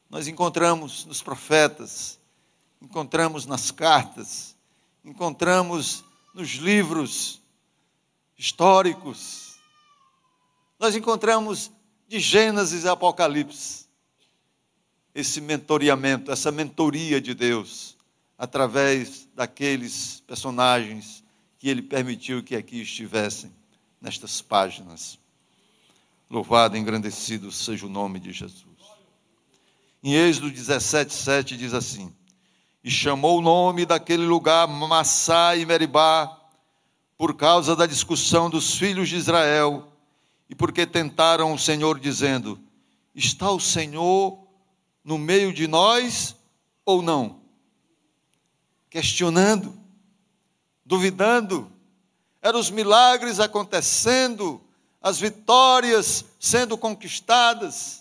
Nós 0.09 0.27
encontramos 0.27 1.05
nos 1.05 1.21
profetas, 1.21 2.19
encontramos 2.81 3.45
nas 3.45 3.71
cartas, 3.71 4.55
encontramos 5.05 6.03
nos 6.33 6.49
livros 6.51 7.41
históricos, 8.37 9.59
nós 10.79 10.95
encontramos 10.95 11.71
de 12.07 12.19
Gênesis 12.19 12.85
e 12.85 12.87
Apocalipse 12.87 13.89
esse 15.13 15.41
mentoreamento, 15.41 16.31
essa 16.31 16.51
mentoria 16.51 17.19
de 17.19 17.33
Deus, 17.33 17.97
através 18.37 19.27
daqueles 19.35 20.21
personagens 20.21 21.23
que 21.57 21.67
Ele 21.67 21.81
permitiu 21.81 22.41
que 22.41 22.55
aqui 22.55 22.81
estivessem, 22.81 23.51
nestas 24.01 24.41
páginas. 24.41 25.19
Louvado 26.29 26.77
e 26.77 26.79
engrandecido 26.79 27.51
seja 27.51 27.85
o 27.85 27.89
nome 27.89 28.19
de 28.19 28.31
Jesus. 28.31 28.78
Em 30.01 30.13
Êxodo 30.13 30.49
17, 30.49 31.13
7 31.13 31.57
diz 31.57 31.73
assim: 31.73 32.13
E 32.83 32.89
chamou 32.89 33.39
o 33.39 33.41
nome 33.41 33.85
daquele 33.85 34.25
lugar 34.25 34.67
Massá 34.67 35.55
e 35.55 35.65
Meribá, 35.65 36.39
por 37.17 37.35
causa 37.35 37.75
da 37.75 37.85
discussão 37.85 38.49
dos 38.49 38.75
filhos 38.75 39.09
de 39.09 39.17
Israel 39.17 39.91
e 40.49 40.55
porque 40.55 40.85
tentaram 40.85 41.53
o 41.53 41.59
Senhor, 41.59 41.99
dizendo: 41.99 42.59
Está 43.13 43.51
o 43.51 43.59
Senhor 43.59 44.39
no 45.03 45.17
meio 45.17 45.53
de 45.53 45.67
nós 45.67 46.35
ou 46.85 47.01
não? 47.01 47.41
Questionando, 48.89 49.77
duvidando, 50.83 51.71
eram 52.41 52.59
os 52.59 52.71
milagres 52.71 53.39
acontecendo, 53.39 54.61
as 55.01 55.19
vitórias 55.19 56.25
sendo 56.39 56.77
conquistadas, 56.77 57.98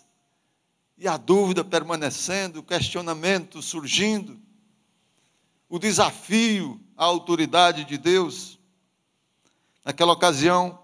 e 0.99 1.07
a 1.07 1.17
dúvida 1.17 1.65
permanecendo, 1.65 2.59
o 2.59 2.63
questionamento 2.63 3.63
surgindo, 3.63 4.41
o 5.69 5.79
desafio 5.79 6.81
à 6.97 7.05
autoridade 7.05 7.85
de 7.85 7.97
Deus. 7.97 8.59
Naquela 9.85 10.13
ocasião, 10.13 10.83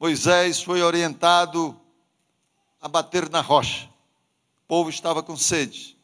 Moisés 0.00 0.60
foi 0.60 0.82
orientado 0.82 1.80
a 2.80 2.88
bater 2.88 3.30
na 3.30 3.40
rocha. 3.40 3.88
O 4.64 4.66
povo 4.66 4.90
estava 4.90 5.22
com 5.22 5.36
sede. 5.36 5.96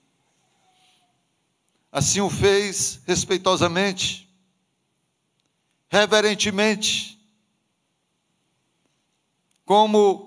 Assim 1.90 2.20
o 2.20 2.30
fez 2.30 3.00
respeitosamente, 3.06 4.30
reverentemente, 5.88 7.18
como 9.64 10.26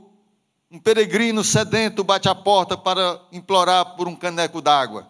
um 0.71 0.79
peregrino 0.79 1.43
sedento 1.43 2.03
bate 2.03 2.29
a 2.29 2.35
porta 2.35 2.77
para 2.77 3.19
implorar 3.31 3.95
por 3.95 4.07
um 4.07 4.15
caneco 4.15 4.61
d'água. 4.61 5.09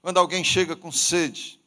Quando 0.00 0.18
alguém 0.18 0.44
chega 0.44 0.76
com 0.76 0.92
sede, 0.92 1.60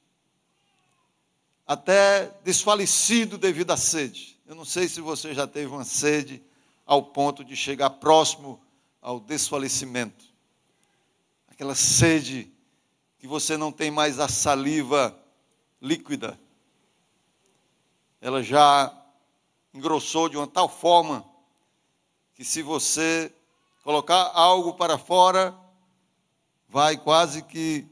até 1.68 2.32
desfalecido 2.44 3.38
devido 3.38 3.72
à 3.72 3.78
sede. 3.78 4.40
Eu 4.46 4.56
não 4.56 4.66
sei 4.66 4.88
se 4.88 5.02
você 5.02 5.34
já 5.34 5.46
teve 5.46 5.68
uma 5.68 5.84
sede 5.84 6.42
ao 6.86 7.04
ponto 7.04 7.44
de 7.44 7.56
chegar 7.56 7.90
próximo 7.90 8.62
ao 9.02 9.20
desfalecimento. 9.20 10.26
Aquela 11.48 11.76
sede 11.76 12.52
que 13.20 13.28
você 13.28 13.58
não 13.58 13.72
tem 13.72 13.92
mais 13.92 14.20
a 14.20 14.28
saliva 14.28 15.18
líquida. 15.82 16.40
Ela 18.22 18.42
já 18.42 18.92
engrossou 19.74 20.30
de 20.30 20.38
uma 20.38 20.48
tal 20.48 20.70
forma 20.70 21.33
que 22.34 22.44
se 22.44 22.62
você 22.62 23.34
colocar 23.84 24.32
algo 24.34 24.74
para 24.74 24.98
fora, 24.98 25.58
vai 26.68 26.98
quase 26.98 27.44
que 27.44 27.86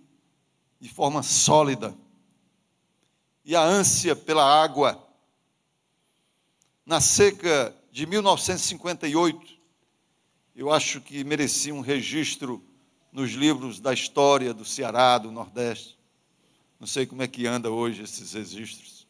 de 0.80 0.90
forma 0.90 1.22
sólida. 1.22 1.96
E 3.46 3.56
a 3.56 3.62
ânsia 3.62 4.16
pela 4.16 4.44
água. 4.44 5.08
Na 6.86 7.00
seca 7.00 7.76
de 7.92 8.06
1958, 8.06 9.60
eu 10.56 10.72
acho 10.72 11.00
que 11.02 11.24
merecia 11.24 11.74
um 11.74 11.82
registro 11.82 12.64
nos 13.12 13.32
livros 13.32 13.80
da 13.80 13.94
história 13.94 14.54
do 14.54 14.66
Ceará, 14.66 15.18
do 15.18 15.32
Nordeste. 15.32 16.00
Não 16.80 16.88
sei 16.88 17.06
como 17.06 17.22
é 17.22 17.28
que 17.28 17.46
anda 17.46 17.70
hoje 17.70 18.02
esses 18.02 18.34
registros. 18.34 19.08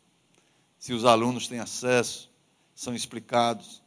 Se 0.78 0.94
os 0.94 1.06
alunos 1.06 1.48
têm 1.48 1.60
acesso, 1.60 2.30
são 2.76 2.94
explicados. 2.94 3.81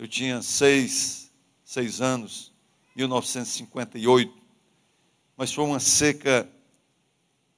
Eu 0.00 0.08
tinha 0.08 0.40
seis, 0.40 1.30
seis 1.62 2.00
anos, 2.00 2.50
1958, 2.96 4.32
mas 5.36 5.52
foi 5.52 5.62
uma 5.62 5.78
seca, 5.78 6.48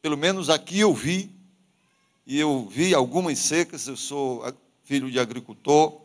pelo 0.00 0.16
menos 0.16 0.50
aqui 0.50 0.81
eu 0.81 0.92
vi, 0.92 1.31
e 2.26 2.40
eu 2.40 2.68
vi 2.68 2.96
algumas 2.96 3.38
secas, 3.38 3.87
eu 3.87 3.96
sou 3.96 4.44
filho 4.83 5.09
de 5.09 5.20
agricultor, 5.20 6.00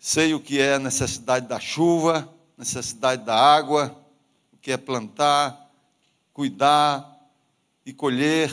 sei 0.00 0.34
o 0.34 0.40
que 0.40 0.58
é 0.58 0.74
a 0.74 0.80
necessidade 0.80 1.46
da 1.46 1.60
chuva, 1.60 2.28
necessidade 2.56 3.24
da 3.24 3.36
água, 3.36 3.96
o 4.52 4.56
que 4.56 4.72
é 4.72 4.76
plantar, 4.76 5.70
cuidar 6.34 7.08
e 7.86 7.92
colher. 7.92 8.52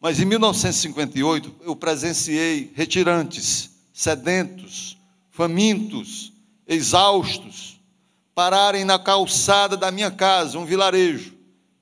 Mas 0.00 0.20
em 0.20 0.24
1958 0.24 1.56
eu 1.62 1.74
presenciei 1.74 2.72
retirantes, 2.74 3.70
sedentos, 3.92 4.96
famintos, 5.30 6.32
exaustos, 6.66 7.80
pararem 8.34 8.84
na 8.84 8.98
calçada 8.98 9.76
da 9.76 9.90
minha 9.90 10.10
casa, 10.10 10.58
um 10.58 10.64
vilarejo. 10.64 11.34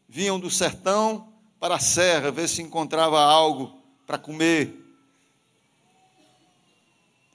Vinham 0.09 0.41
do 0.41 0.51
sertão 0.51 1.29
para 1.61 1.75
a 1.75 1.81
serra 1.81 2.31
ver 2.31 2.49
se 2.49 2.63
encontrava 2.63 3.21
algo 3.21 3.79
para 4.07 4.17
comer. 4.17 4.75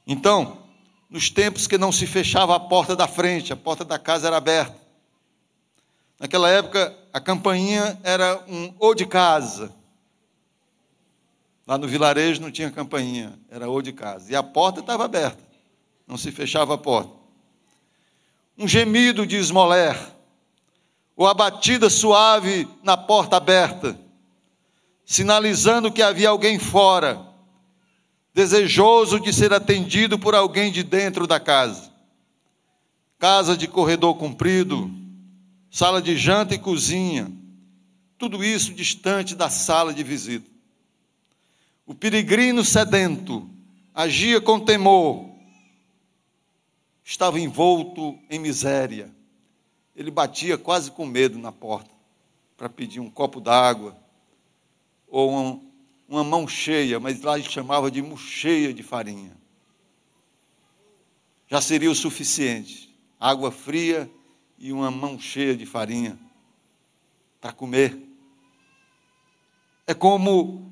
Então, 0.08 0.64
nos 1.08 1.30
tempos 1.30 1.68
que 1.68 1.78
não 1.78 1.92
se 1.92 2.08
fechava 2.08 2.56
a 2.56 2.60
porta 2.60 2.96
da 2.96 3.08
frente, 3.08 3.54
a 3.54 3.56
porta 3.56 3.86
da 3.86 4.00
casa 4.00 4.28
era 4.28 4.38
aberta. 4.38 4.80
Naquela 6.20 6.50
época, 6.50 6.96
a 7.14 7.20
campainha 7.20 8.00
era 8.04 8.44
um 8.48 8.74
ou 8.80 8.96
de 8.96 9.06
casa. 9.06 9.72
Lá 11.68 11.78
no 11.78 11.88
vilarejo 11.88 12.42
não 12.42 12.52
tinha 12.52 12.72
campainha, 12.72 13.40
era 13.50 13.70
ou 13.70 13.82
de 13.82 13.94
casa. 13.94 14.32
E 14.32 14.36
a 14.36 14.44
porta 14.44 14.80
estava 14.80 15.06
aberta, 15.06 15.44
não 16.08 16.18
se 16.18 16.32
fechava 16.32 16.74
a 16.74 16.78
porta. 16.78 17.14
Um 18.58 18.68
gemido 18.68 19.26
de 19.26 19.38
esmoler, 19.38 19.98
ou 21.16 21.28
a 21.28 21.34
batida 21.34 21.90
suave 21.90 22.68
na 22.84 22.98
porta 22.98 23.38
aberta, 23.38 23.98
sinalizando 25.06 25.92
que 25.92 26.02
havia 26.02 26.30
alguém 26.30 26.60
fora 26.60 27.32
desejoso 28.34 29.20
de 29.20 29.34
ser 29.34 29.54
atendido 29.54 30.18
por 30.18 30.34
alguém 30.36 30.72
de 30.72 30.84
dentro 30.84 31.28
da 31.28 31.40
casa. 31.40 31.92
Casa 33.20 33.56
de 33.56 33.68
corredor 33.68 34.16
comprido, 34.16 34.90
sala 35.70 36.02
de 36.02 36.18
janta 36.18 36.56
e 36.56 36.60
cozinha, 36.60 37.32
tudo 38.18 38.44
isso 38.44 38.74
distante 38.74 39.36
da 39.36 39.50
sala 39.50 39.94
de 39.94 40.04
visita. 40.04 40.51
O 41.92 41.94
peregrino 41.94 42.64
sedento 42.64 43.50
agia 43.94 44.40
com 44.40 44.58
temor, 44.58 45.30
estava 47.04 47.38
envolto 47.38 48.18
em 48.30 48.40
miséria. 48.40 49.14
Ele 49.94 50.10
batia 50.10 50.58
quase 50.58 50.90
com 50.90 51.06
medo 51.06 51.38
na 51.38 51.52
porta 51.52 51.92
para 52.56 52.70
pedir 52.70 53.02
um 53.02 53.10
copo 53.10 53.42
d'água 53.42 53.98
ou 55.06 55.36
um, 55.36 55.72
uma 56.08 56.24
mão 56.24 56.48
cheia, 56.48 56.98
mas 56.98 57.22
lá 57.24 57.38
ele 57.38 57.50
chamava 57.50 57.92
de 57.92 58.02
cheia 58.16 58.74
de 58.74 58.84
farinha. 58.84 59.36
Já 61.50 61.60
seria 61.60 61.92
o 61.92 61.96
suficiente. 61.96 62.90
Água 63.20 63.52
fria 63.52 64.10
e 64.58 64.72
uma 64.72 64.90
mão 64.90 65.20
cheia 65.20 65.58
de 65.58 65.66
farinha 65.66 66.18
para 67.42 67.52
comer. 67.52 68.02
É 69.86 69.94
como. 69.94 70.71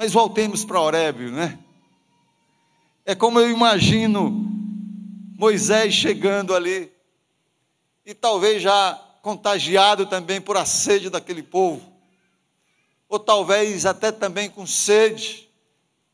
Mas 0.00 0.14
voltemos 0.14 0.64
para 0.64 0.80
Orébio, 0.80 1.30
né? 1.30 1.58
É 3.04 3.14
como 3.14 3.38
eu 3.38 3.50
imagino 3.50 4.30
Moisés 5.36 5.92
chegando 5.92 6.54
ali 6.54 6.90
e 8.06 8.14
talvez 8.14 8.62
já 8.62 8.94
contagiado 9.20 10.06
também 10.06 10.40
por 10.40 10.56
a 10.56 10.64
sede 10.64 11.10
daquele 11.10 11.42
povo 11.42 11.92
ou 13.10 13.18
talvez 13.18 13.84
até 13.84 14.10
também 14.10 14.48
com 14.48 14.66
sede, 14.66 15.50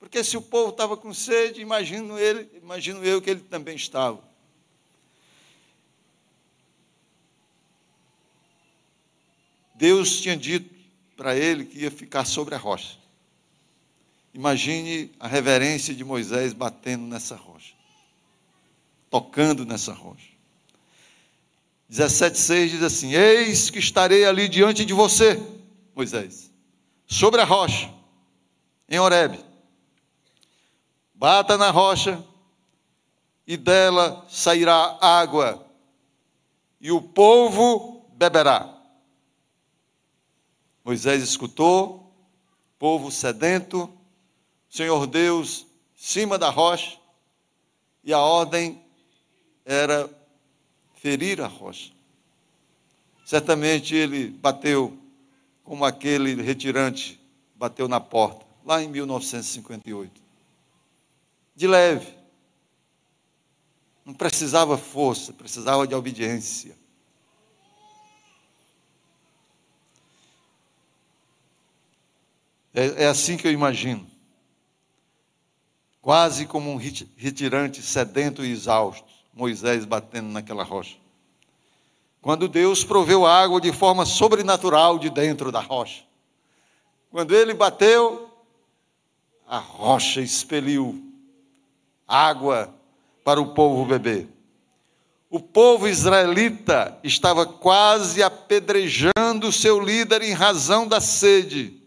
porque 0.00 0.24
se 0.24 0.36
o 0.36 0.42
povo 0.42 0.70
estava 0.70 0.96
com 0.96 1.14
sede, 1.14 1.60
imagino 1.60 2.18
ele, 2.18 2.50
imagino 2.60 3.04
eu 3.04 3.22
que 3.22 3.30
ele 3.30 3.40
também 3.42 3.76
estava. 3.76 4.20
Deus 9.76 10.20
tinha 10.20 10.36
dito 10.36 10.74
para 11.16 11.36
ele 11.36 11.64
que 11.64 11.78
ia 11.78 11.90
ficar 11.92 12.24
sobre 12.24 12.56
a 12.56 12.58
rocha. 12.58 13.05
Imagine 14.36 15.10
a 15.18 15.26
reverência 15.26 15.94
de 15.94 16.04
Moisés 16.04 16.52
batendo 16.52 17.06
nessa 17.06 17.34
rocha, 17.34 17.72
tocando 19.08 19.64
nessa 19.64 19.94
rocha. 19.94 20.28
17,6 21.90 22.68
diz 22.68 22.82
assim: 22.82 23.14
Eis 23.14 23.70
que 23.70 23.78
estarei 23.78 24.26
ali 24.26 24.46
diante 24.46 24.84
de 24.84 24.92
você, 24.92 25.42
Moisés, 25.94 26.52
sobre 27.06 27.40
a 27.40 27.44
rocha, 27.44 27.90
em 28.86 28.98
Horebe. 28.98 29.42
Bata 31.14 31.56
na 31.56 31.70
rocha, 31.70 32.22
e 33.46 33.56
dela 33.56 34.22
sairá 34.28 34.98
água, 35.00 35.66
e 36.78 36.92
o 36.92 37.00
povo 37.00 38.06
beberá. 38.12 38.70
Moisés 40.84 41.22
escutou, 41.22 42.14
povo 42.78 43.10
sedento, 43.10 43.95
Senhor 44.76 45.06
Deus, 45.06 45.66
cima 45.94 46.36
da 46.36 46.50
rocha, 46.50 46.98
e 48.04 48.12
a 48.12 48.18
ordem 48.18 48.84
era 49.64 50.06
ferir 50.96 51.40
a 51.40 51.46
rocha. 51.46 51.92
Certamente 53.24 53.94
ele 53.94 54.28
bateu 54.28 54.98
como 55.64 55.82
aquele 55.82 56.42
retirante 56.42 57.18
bateu 57.54 57.88
na 57.88 58.00
porta, 58.00 58.44
lá 58.66 58.82
em 58.82 58.88
1958. 58.88 60.22
De 61.54 61.66
leve. 61.66 62.14
Não 64.04 64.12
precisava 64.12 64.76
força, 64.76 65.32
precisava 65.32 65.86
de 65.86 65.94
obediência. 65.94 66.76
É, 72.74 73.04
é 73.04 73.06
assim 73.06 73.38
que 73.38 73.48
eu 73.48 73.52
imagino. 73.52 74.15
Quase 76.06 76.46
como 76.46 76.70
um 76.70 76.76
retirante 77.16 77.82
sedento 77.82 78.44
e 78.44 78.52
exausto, 78.52 79.08
Moisés 79.34 79.84
batendo 79.84 80.28
naquela 80.28 80.62
rocha. 80.62 80.96
Quando 82.22 82.46
Deus 82.46 82.84
proveu 82.84 83.26
água 83.26 83.60
de 83.60 83.72
forma 83.72 84.06
sobrenatural 84.06 85.00
de 85.00 85.10
dentro 85.10 85.50
da 85.50 85.58
rocha. 85.58 86.04
Quando 87.10 87.34
ele 87.34 87.52
bateu, 87.54 88.30
a 89.48 89.58
rocha 89.58 90.20
expeliu 90.20 91.02
água 92.06 92.72
para 93.24 93.40
o 93.40 93.52
povo 93.52 93.84
beber. 93.84 94.28
O 95.28 95.40
povo 95.40 95.88
israelita 95.88 96.96
estava 97.02 97.44
quase 97.44 98.22
apedrejando 98.22 99.50
seu 99.50 99.80
líder 99.80 100.22
em 100.22 100.32
razão 100.32 100.86
da 100.86 101.00
sede, 101.00 101.82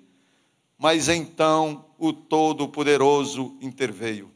mas 0.77 1.07
então 1.07 1.85
o 1.99 2.13
Todo-Poderoso 2.13 3.57
interveio. 3.61 4.31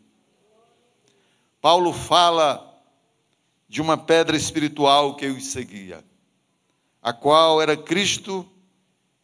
Paulo 1.61 1.93
fala 1.93 2.69
de 3.69 3.81
uma 3.81 3.97
pedra 3.97 4.35
espiritual 4.35 5.15
que 5.15 5.27
os 5.27 5.47
seguia, 5.47 6.03
a 7.01 7.13
qual 7.13 7.61
era 7.61 7.77
Cristo 7.77 8.47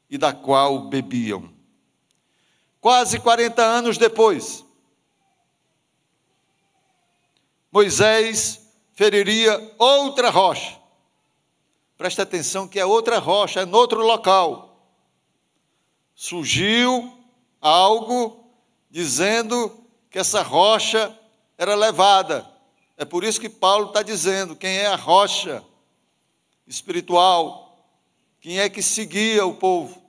e 0.09 0.17
da 0.17 0.33
qual 0.33 0.87
bebiam. 0.87 1.53
Quase 2.79 3.19
40 3.19 3.61
anos 3.61 3.97
depois, 3.97 4.65
Moisés 7.71 8.65
feriria 8.93 9.75
outra 9.77 10.29
rocha. 10.29 10.79
Presta 11.97 12.23
atenção 12.23 12.67
que 12.67 12.79
é 12.79 12.85
outra 12.85 13.19
rocha, 13.19 13.59
é 13.59 13.63
em 13.63 13.73
outro 13.73 13.99
local. 14.01 14.89
Surgiu 16.15 17.18
algo 17.61 18.45
dizendo 18.89 19.83
que 20.09 20.19
essa 20.19 20.41
rocha 20.41 21.17
era 21.57 21.75
levada. 21.75 22.49
É 22.97 23.05
por 23.05 23.23
isso 23.23 23.39
que 23.39 23.49
Paulo 23.49 23.87
está 23.87 24.01
dizendo 24.01 24.55
quem 24.55 24.77
é 24.77 24.87
a 24.87 24.95
rocha 24.95 25.63
espiritual, 26.67 27.77
quem 28.39 28.59
é 28.59 28.69
que 28.69 28.81
seguia 28.81 29.45
o 29.45 29.53
povo. 29.53 30.01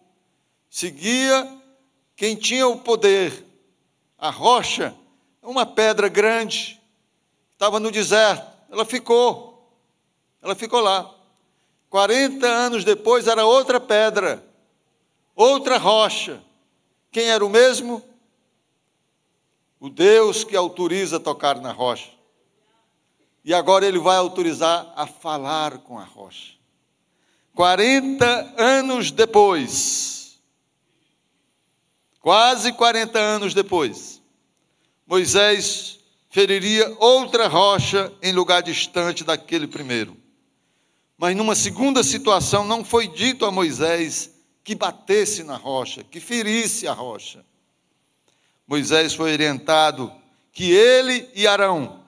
Seguia 0.69 1.61
quem 2.17 2.37
tinha 2.37 2.67
o 2.69 2.79
poder. 2.79 3.45
A 4.19 4.31
rocha 4.31 4.95
é 5.43 5.47
uma 5.47 5.65
pedra 5.65 6.09
grande, 6.09 6.81
estava 7.53 7.81
no 7.81 7.91
deserto, 7.91 8.47
ela 8.71 8.85
ficou, 8.85 9.75
ela 10.43 10.55
ficou 10.55 10.81
lá. 10.81 11.13
40 11.89 12.47
anos 12.47 12.85
depois 12.85 13.27
era 13.27 13.45
outra 13.45 13.81
pedra, 13.81 14.45
outra 15.35 15.79
rocha. 15.79 16.41
Quem 17.11 17.29
era 17.29 17.45
o 17.45 17.51
mesmo? 17.51 18.03
O 19.79 19.89
Deus 19.89 20.45
que 20.45 20.57
autoriza 20.57 21.19
tocar 21.19 21.61
na 21.61 21.73
rocha. 21.73 22.11
E 23.45 23.55
agora 23.55 23.87
ele 23.87 23.99
vai 23.99 24.17
autorizar 24.17 24.93
a 24.95 25.07
falar 25.07 25.79
com 25.79 25.99
a 25.99 26.05
rocha. 26.05 26.55
40 27.55 28.55
anos 28.57 29.11
depois, 29.11 30.39
quase 32.21 32.73
40 32.73 33.19
anos 33.19 33.55
depois, 33.55 34.23
Moisés 35.07 35.99
feriria 36.31 36.97
outra 37.01 37.49
rocha 37.49 38.13
em 38.23 38.33
lugar 38.33 38.63
distante 38.63 39.25
daquele 39.25 39.67
primeiro. 39.67 40.17
Mas 41.19 41.37
numa 41.37 41.55
segunda 41.55 42.03
situação, 42.05 42.65
não 42.65 42.85
foi 42.85 43.09
dito 43.09 43.45
a 43.45 43.51
Moisés 43.51 44.30
que 44.63 44.75
batesse 44.75 45.43
na 45.43 45.57
rocha, 45.57 46.05
que 46.05 46.21
ferisse 46.21 46.87
a 46.87 46.93
rocha. 46.93 47.45
Moisés 48.67 49.15
foi 49.15 49.33
orientado 49.33 50.13
que 50.53 50.71
ele 50.71 51.31
e 51.35 51.47
Arão 51.47 52.05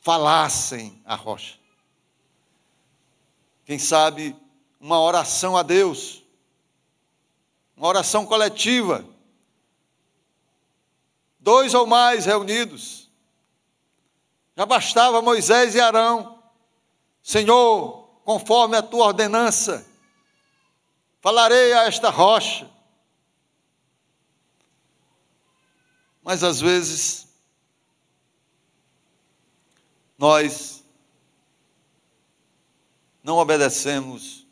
falassem 0.00 1.00
a 1.04 1.14
rocha. 1.14 1.58
Quem 3.64 3.78
sabe 3.78 4.36
uma 4.80 5.00
oração 5.00 5.56
a 5.56 5.62
Deus, 5.62 6.22
uma 7.76 7.88
oração 7.88 8.26
coletiva 8.26 9.04
dois 11.40 11.74
ou 11.74 11.86
mais 11.86 12.26
reunidos. 12.26 13.08
Já 14.56 14.66
bastava 14.66 15.22
Moisés 15.22 15.74
e 15.74 15.80
Arão, 15.80 16.38
Senhor, 17.22 18.08
conforme 18.24 18.76
a 18.76 18.82
tua 18.82 19.06
ordenança, 19.06 19.86
falarei 21.20 21.72
a 21.72 21.84
esta 21.84 22.10
rocha. 22.10 22.68
Mas 26.22 26.42
às 26.42 26.60
vezes, 26.60 27.28
nós 30.16 30.84
não 33.22 33.36
obedecemos 33.36 34.46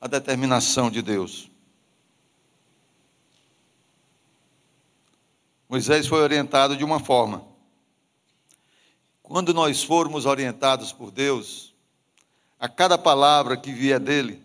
a 0.00 0.06
determinação 0.06 0.90
de 0.90 1.00
Deus. 1.00 1.50
Moisés 5.68 6.06
foi 6.06 6.20
orientado 6.20 6.76
de 6.76 6.84
uma 6.84 7.00
forma. 7.00 7.44
Quando 9.22 9.54
nós 9.54 9.82
formos 9.82 10.26
orientados 10.26 10.92
por 10.92 11.10
Deus, 11.10 11.74
a 12.60 12.68
cada 12.68 12.98
palavra 12.98 13.56
que 13.56 13.72
vier 13.72 13.98
dele, 13.98 14.43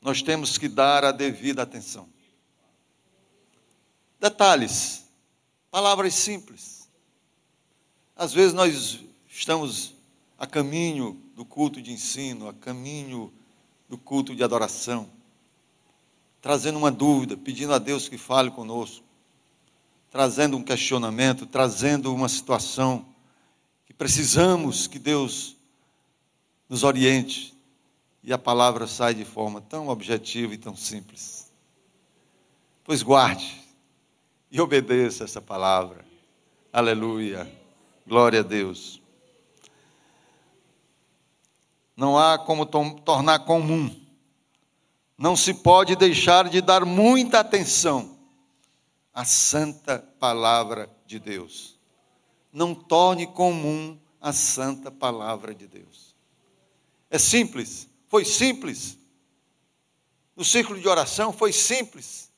nós 0.00 0.22
temos 0.22 0.56
que 0.56 0.68
dar 0.68 1.04
a 1.04 1.12
devida 1.12 1.62
atenção. 1.62 2.08
Detalhes, 4.18 5.04
palavras 5.70 6.14
simples. 6.14 6.88
Às 8.16 8.32
vezes 8.32 8.52
nós 8.52 9.00
estamos 9.28 9.94
a 10.38 10.46
caminho 10.46 11.20
do 11.34 11.44
culto 11.44 11.80
de 11.80 11.92
ensino, 11.92 12.48
a 12.48 12.54
caminho 12.54 13.32
do 13.88 13.98
culto 13.98 14.34
de 14.34 14.42
adoração, 14.42 15.10
trazendo 16.40 16.78
uma 16.78 16.90
dúvida, 16.90 17.36
pedindo 17.36 17.72
a 17.74 17.78
Deus 17.78 18.08
que 18.08 18.18
fale 18.18 18.50
conosco 18.50 19.04
trazendo 20.10 20.56
um 20.56 20.62
questionamento, 20.62 21.46
trazendo 21.46 22.12
uma 22.12 22.28
situação 22.28 23.06
que 23.86 23.94
precisamos 23.94 24.88
que 24.88 24.98
Deus 24.98 25.56
nos 26.68 26.82
oriente 26.82 27.54
e 28.22 28.32
a 28.32 28.38
palavra 28.38 28.86
sai 28.86 29.14
de 29.14 29.24
forma 29.24 29.60
tão 29.60 29.88
objetiva 29.88 30.54
e 30.54 30.58
tão 30.58 30.76
simples. 30.76 31.50
Pois 32.84 33.02
guarde 33.02 33.62
e 34.50 34.60
obedeça 34.60 35.24
essa 35.24 35.40
palavra. 35.40 36.04
Aleluia. 36.72 37.50
Glória 38.06 38.40
a 38.40 38.42
Deus. 38.42 39.00
Não 41.96 42.18
há 42.18 42.38
como 42.38 42.66
tornar 42.66 43.40
comum. 43.40 43.94
Não 45.16 45.36
se 45.36 45.52
pode 45.52 45.96
deixar 45.96 46.48
de 46.48 46.60
dar 46.60 46.84
muita 46.84 47.40
atenção 47.40 48.18
a 49.12 49.24
santa 49.24 49.98
palavra 50.18 50.88
de 51.06 51.18
Deus. 51.18 51.78
Não 52.52 52.74
torne 52.74 53.26
comum 53.26 53.98
a 54.20 54.32
santa 54.32 54.90
palavra 54.90 55.54
de 55.54 55.66
Deus. 55.66 56.14
É 57.10 57.18
simples, 57.18 57.89
foi 58.10 58.24
simples. 58.24 58.98
No 60.36 60.44
círculo 60.44 60.80
de 60.80 60.88
oração 60.88 61.32
foi 61.32 61.52
simples. 61.52 62.30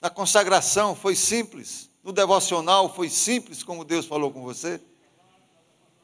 Na 0.00 0.08
consagração 0.08 0.96
foi 0.96 1.14
simples. 1.14 1.90
No 2.02 2.10
devocional 2.10 2.92
foi 2.92 3.10
simples, 3.10 3.62
como 3.62 3.84
Deus 3.84 4.06
falou 4.06 4.32
com 4.32 4.42
você. 4.42 4.80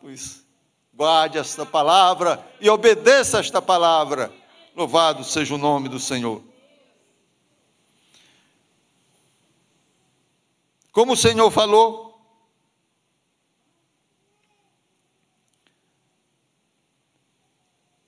Pois 0.00 0.44
guarde 0.92 1.38
esta 1.38 1.64
palavra 1.64 2.46
e 2.60 2.68
obedeça 2.68 3.38
esta 3.38 3.62
palavra. 3.62 4.30
Louvado 4.76 5.24
seja 5.24 5.54
o 5.54 5.58
nome 5.58 5.88
do 5.88 5.98
Senhor. 5.98 6.42
Como 10.92 11.14
o 11.14 11.16
Senhor 11.16 11.50
falou, 11.50 12.09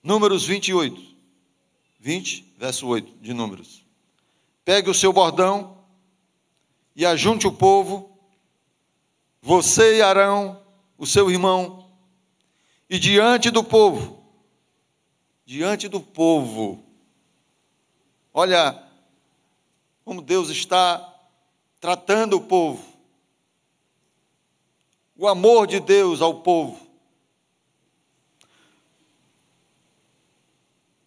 Números 0.03 0.45
28, 0.45 1.01
20, 2.01 2.55
verso 2.59 2.87
8 2.87 3.19
de 3.21 3.33
Números. 3.33 3.85
Pegue 4.65 4.91
o 4.91 4.95
seu 4.95 5.13
bordão 5.13 5.79
e 6.95 7.07
ajunte 7.07 7.47
o 7.47 7.53
povo, 7.53 8.11
você 9.41 9.99
e 9.99 10.03
Arão, 10.03 10.63
o 10.99 11.07
seu 11.07 11.31
irmão, 11.31 11.91
e 12.89 12.99
diante 12.99 13.51
do 13.51 13.65
povo, 13.65 14.23
diante 15.45 15.89
do 15.89 16.01
povo, 16.01 16.85
Olha 18.35 18.83
como 20.05 20.23
Deus 20.23 20.49
está 20.49 21.07
tratando 21.79 22.39
o 22.39 22.41
povo. 22.41 22.83
O 25.17 25.29
amor 25.29 25.67
de 25.67 25.79
Deus 25.81 26.23
ao 26.23 26.41
povo. 26.41 26.81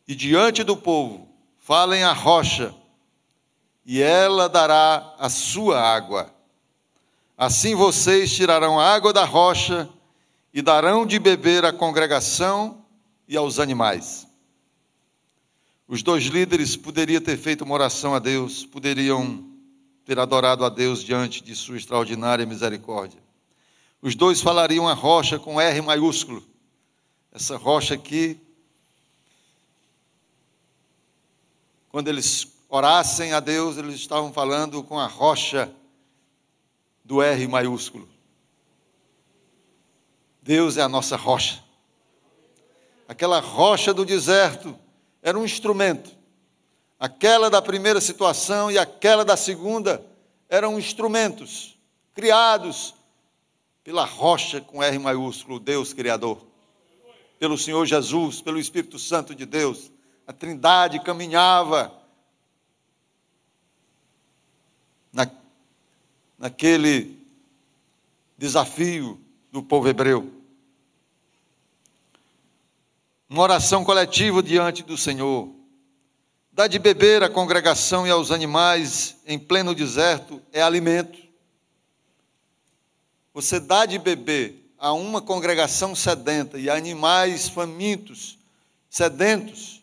E 0.08 0.14
diante 0.14 0.64
do 0.64 0.78
povo, 0.78 1.28
falem 1.58 2.04
a 2.04 2.14
rocha, 2.14 2.74
e 3.86 4.02
ela 4.02 4.48
dará 4.48 5.16
a 5.18 5.30
sua 5.30 5.82
água. 5.82 6.34
Assim 7.38 7.76
vocês 7.76 8.34
tirarão 8.34 8.80
a 8.80 8.94
água 8.94 9.12
da 9.12 9.26
rocha 9.26 9.90
e 10.54 10.62
darão 10.62 11.06
de 11.06 11.20
beber 11.20 11.66
à 11.66 11.74
congregação 11.74 12.86
e 13.28 13.36
aos 13.36 13.60
animais. 13.60 14.28
Os 15.88 16.02
dois 16.02 16.24
líderes 16.26 16.76
poderiam 16.76 17.22
ter 17.22 17.38
feito 17.38 17.64
uma 17.64 17.76
oração 17.76 18.16
a 18.16 18.20
Deus, 18.20 18.66
poderiam 18.66 19.44
ter 20.06 20.20
adorado 20.20 20.64
a 20.64 20.70
Deus 20.70 21.04
diante 21.04 21.44
de 21.44 21.56
sua 21.56 21.78
extraordinária 21.78 22.46
misericórdia. 22.46 23.20
Os 24.02 24.16
dois 24.16 24.40
falariam 24.40 24.88
a 24.88 24.94
rocha 24.94 25.38
com 25.38 25.60
R 25.60 25.82
maiúsculo. 25.82 26.44
Essa 27.32 27.58
rocha 27.58 27.96
aqui, 27.96 28.40
quando 31.96 32.10
eles 32.10 32.46
orassem 32.68 33.32
a 33.32 33.40
Deus, 33.40 33.78
eles 33.78 33.96
estavam 33.96 34.34
falando 34.34 34.84
com 34.84 35.00
a 35.00 35.08
rocha 35.08 35.74
do 37.06 37.22
R 37.22 37.48
maiúsculo. 37.48 38.06
Deus 40.42 40.76
é 40.76 40.82
a 40.82 40.90
nossa 40.90 41.16
rocha. 41.16 41.64
Aquela 43.08 43.40
rocha 43.40 43.94
do 43.94 44.04
deserto 44.04 44.78
era 45.22 45.40
um 45.40 45.46
instrumento. 45.46 46.12
Aquela 47.00 47.50
da 47.50 47.62
primeira 47.62 48.02
situação 48.02 48.70
e 48.70 48.78
aquela 48.78 49.24
da 49.24 49.38
segunda 49.38 50.06
eram 50.50 50.78
instrumentos 50.78 51.78
criados 52.14 52.94
pela 53.86 54.04
rocha 54.04 54.60
com 54.60 54.84
R 54.84 55.00
maiúsculo, 55.00 55.62
Deus 55.62 55.94
Criador. 55.94 56.46
Pelo 57.40 57.58
Senhor 57.58 57.86
Jesus, 57.86 58.42
pelo 58.42 58.60
Espírito 58.60 59.00
Santo 59.00 59.34
de 59.34 59.46
Deus. 59.46 59.95
A 60.28 60.34
Trindade 60.34 61.00
caminhava 61.00 61.94
na, 65.12 65.30
naquele 66.38 67.20
desafio 68.38 69.20
do 69.52 69.62
povo 69.62 69.88
hebreu 69.88 70.36
uma 73.30 73.44
oração 73.44 73.84
coletiva 73.84 74.42
diante 74.42 74.84
do 74.84 74.98
Senhor. 74.98 75.50
Dá 76.52 76.68
de 76.68 76.80
beber 76.80 77.24
à 77.24 77.30
congregação 77.30 78.08
e 78.08 78.10
aos 78.10 78.32
animais 78.32 79.18
em 79.26 79.38
pleno 79.38 79.76
deserto 79.76 80.42
é 80.54 80.62
alimento. 80.62 81.20
Você 83.34 83.60
dá 83.60 83.86
de 83.86 84.00
beber 84.00 84.74
a 84.78 84.94
uma 84.94 85.22
congregação 85.22 85.94
sedenta 85.94 86.58
e 86.58 86.70
a 86.70 86.76
animais 86.76 87.50
famintos, 87.50 88.38
sedentos, 88.90 89.75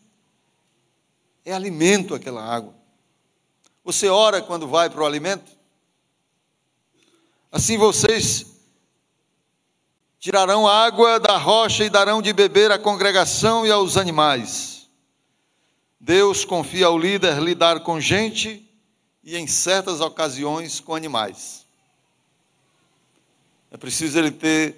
é 1.44 1.52
alimento 1.52 2.14
aquela 2.14 2.44
água. 2.44 2.74
Você 3.85 4.09
ora 4.09 4.40
quando 4.40 4.68
vai 4.68 4.88
para 4.88 5.02
o 5.02 5.07
alimento? 5.07 5.50
Assim 7.50 7.76
vocês 7.76 8.52
Tirarão 10.22 10.68
água 10.68 11.18
da 11.18 11.37
rocha 11.37 11.85
e 11.85 11.90
darão 11.90 12.22
de 12.22 12.33
beber 12.33 12.70
à 12.70 12.78
congregação 12.78 13.66
e 13.66 13.72
aos 13.72 13.96
animais. 13.96 14.88
Deus 15.98 16.44
confia 16.44 16.87
ao 16.87 16.96
líder 16.96 17.42
lidar 17.42 17.81
com 17.81 18.00
gente 18.00 18.64
e, 19.24 19.37
em 19.37 19.48
certas 19.48 20.00
ocasiões, 20.00 20.78
com 20.78 20.94
animais. 20.94 21.66
É 23.68 23.76
preciso 23.76 24.16
ele 24.16 24.31
ter 24.31 24.76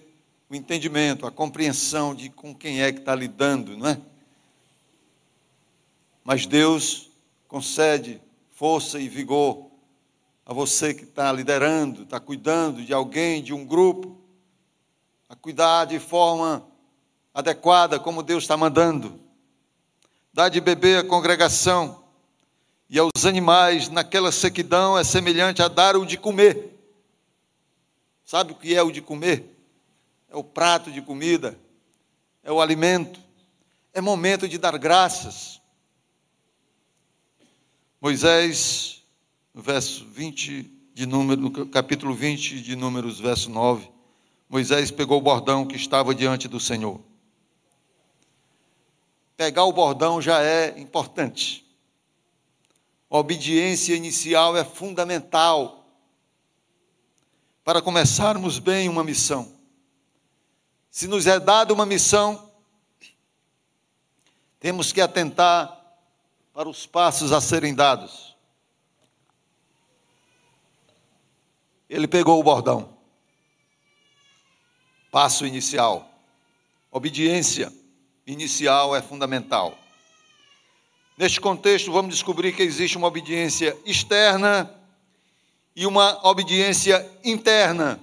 o 0.48 0.54
entendimento, 0.54 1.26
a 1.26 1.30
compreensão 1.30 2.14
de 2.14 2.30
com 2.30 2.54
quem 2.54 2.80
é 2.80 2.90
que 2.90 3.00
está 3.00 3.14
lidando, 3.14 3.76
não 3.76 3.86
é? 3.86 4.00
Mas 6.24 6.46
Deus 6.46 7.10
concede 7.46 8.20
força 8.50 8.98
e 8.98 9.08
vigor 9.08 9.70
a 10.46 10.54
você 10.54 10.94
que 10.94 11.04
está 11.04 11.30
liderando, 11.30 12.04
está 12.04 12.18
cuidando 12.18 12.82
de 12.82 12.94
alguém, 12.94 13.42
de 13.42 13.52
um 13.52 13.64
grupo 13.64 14.18
a 15.28 15.36
cuidar 15.36 15.84
de 15.84 15.98
forma 15.98 16.66
adequada, 17.32 18.00
como 18.00 18.22
Deus 18.22 18.44
está 18.44 18.56
mandando. 18.56 19.20
Dá 20.32 20.48
de 20.48 20.60
beber 20.60 20.98
à 20.98 21.04
congregação 21.04 22.02
e 22.88 22.98
aos 22.98 23.26
animais 23.26 23.88
naquela 23.88 24.32
sequidão 24.32 24.98
é 24.98 25.04
semelhante 25.04 25.62
a 25.62 25.68
dar 25.68 25.96
o 25.96 26.06
de 26.06 26.16
comer. 26.16 26.70
Sabe 28.24 28.52
o 28.52 28.54
que 28.54 28.74
é 28.74 28.82
o 28.82 28.90
de 28.90 29.02
comer? 29.02 29.50
É 30.30 30.36
o 30.36 30.42
prato 30.42 30.90
de 30.90 31.02
comida, 31.02 31.58
é 32.42 32.50
o 32.50 32.60
alimento, 32.60 33.20
é 33.92 34.00
momento 34.00 34.48
de 34.48 34.58
dar 34.58 34.76
graças. 34.78 35.60
Moisés, 38.04 39.02
verso 39.54 40.04
20 40.04 40.70
de 40.92 41.06
número, 41.06 41.50
capítulo 41.68 42.14
20 42.14 42.60
de 42.60 42.76
Números, 42.76 43.18
verso 43.18 43.48
9, 43.48 43.90
Moisés 44.46 44.90
pegou 44.90 45.16
o 45.16 45.22
bordão 45.22 45.66
que 45.66 45.74
estava 45.74 46.14
diante 46.14 46.46
do 46.46 46.60
Senhor. 46.60 47.00
Pegar 49.38 49.64
o 49.64 49.72
bordão 49.72 50.20
já 50.20 50.42
é 50.42 50.78
importante. 50.78 51.66
A 53.08 53.16
obediência 53.16 53.94
inicial 53.94 54.54
é 54.54 54.66
fundamental 54.66 55.86
para 57.64 57.80
começarmos 57.80 58.58
bem 58.58 58.86
uma 58.86 59.02
missão. 59.02 59.50
Se 60.90 61.06
nos 61.06 61.26
é 61.26 61.40
dada 61.40 61.72
uma 61.72 61.86
missão, 61.86 62.50
temos 64.60 64.92
que 64.92 65.00
atentar 65.00 65.83
para 66.54 66.68
os 66.68 66.86
passos 66.86 67.32
a 67.32 67.40
serem 67.40 67.74
dados. 67.74 68.36
Ele 71.90 72.06
pegou 72.06 72.38
o 72.38 72.44
bordão. 72.44 72.96
Passo 75.10 75.44
inicial. 75.44 76.08
Obediência 76.92 77.72
inicial 78.24 78.94
é 78.94 79.02
fundamental. 79.02 79.76
Neste 81.18 81.40
contexto, 81.40 81.90
vamos 81.90 82.14
descobrir 82.14 82.54
que 82.54 82.62
existe 82.62 82.96
uma 82.96 83.08
obediência 83.08 83.76
externa 83.84 84.72
e 85.74 85.86
uma 85.86 86.24
obediência 86.26 87.04
interna. 87.24 88.00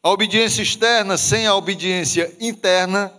A 0.00 0.10
obediência 0.10 0.62
externa 0.62 1.18
sem 1.18 1.44
a 1.44 1.56
obediência 1.56 2.36
interna, 2.40 3.12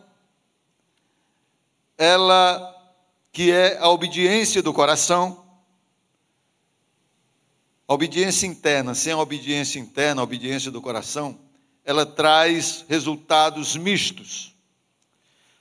ela 1.98 2.77
que 3.38 3.52
é 3.52 3.78
a 3.78 3.88
obediência 3.90 4.64
do 4.64 4.74
coração, 4.74 5.46
a 7.88 7.94
obediência 7.94 8.48
interna 8.48 8.96
sem 8.96 9.14
a 9.14 9.18
obediência 9.20 9.78
interna, 9.78 10.22
a 10.22 10.24
obediência 10.24 10.72
do 10.72 10.82
coração, 10.82 11.38
ela 11.86 12.04
traz 12.04 12.84
resultados 12.90 13.76
mistos. 13.76 14.56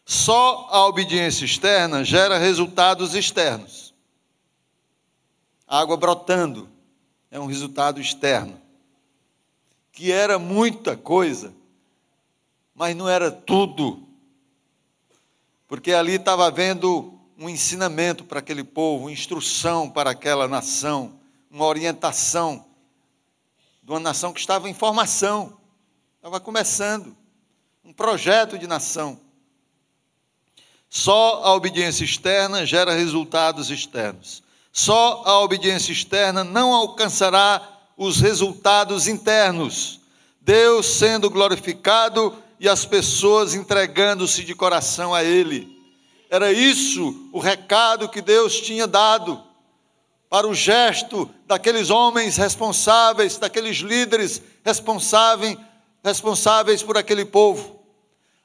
Só 0.06 0.68
a 0.70 0.86
obediência 0.86 1.44
externa 1.44 2.02
gera 2.02 2.38
resultados 2.38 3.14
externos. 3.14 3.92
A 5.68 5.78
água 5.78 5.98
brotando 5.98 6.70
é 7.30 7.38
um 7.38 7.44
resultado 7.44 8.00
externo, 8.00 8.58
que 9.92 10.10
era 10.10 10.38
muita 10.38 10.96
coisa, 10.96 11.52
mas 12.74 12.96
não 12.96 13.06
era 13.06 13.30
tudo. 13.30 14.02
Porque 15.68 15.92
ali 15.92 16.14
estava 16.14 16.46
havendo 16.46 17.15
um 17.38 17.48
ensinamento 17.48 18.24
para 18.24 18.38
aquele 18.38 18.64
povo, 18.64 19.04
uma 19.04 19.12
instrução 19.12 19.90
para 19.90 20.10
aquela 20.10 20.48
nação, 20.48 21.18
uma 21.50 21.66
orientação 21.66 22.64
de 23.82 23.90
uma 23.90 24.00
nação 24.00 24.32
que 24.32 24.40
estava 24.40 24.68
em 24.68 24.74
formação. 24.74 25.58
Estava 26.16 26.40
começando 26.40 27.16
um 27.84 27.92
projeto 27.92 28.58
de 28.58 28.66
nação. 28.66 29.20
Só 30.88 31.42
a 31.44 31.54
obediência 31.54 32.04
externa 32.04 32.64
gera 32.64 32.94
resultados 32.94 33.70
externos. 33.70 34.42
Só 34.72 35.22
a 35.24 35.40
obediência 35.40 35.92
externa 35.92 36.42
não 36.42 36.72
alcançará 36.72 37.62
os 37.96 38.20
resultados 38.20 39.06
internos. 39.06 40.00
Deus 40.40 40.86
sendo 40.86 41.28
glorificado 41.28 42.42
e 42.58 42.68
as 42.68 42.84
pessoas 42.84 43.54
entregando-se 43.54 44.42
de 44.42 44.54
coração 44.54 45.14
a 45.14 45.22
Ele. 45.22 45.75
Era 46.30 46.52
isso 46.52 47.28
o 47.32 47.38
recado 47.38 48.08
que 48.08 48.20
Deus 48.20 48.60
tinha 48.60 48.86
dado 48.86 49.42
para 50.28 50.46
o 50.46 50.54
gesto 50.54 51.30
daqueles 51.46 51.88
homens 51.88 52.36
responsáveis, 52.36 53.38
daqueles 53.38 53.78
líderes 53.78 54.42
responsáveis 54.64 55.56
responsáveis 56.06 56.84
por 56.84 56.96
aquele 56.96 57.24
povo, 57.24 57.80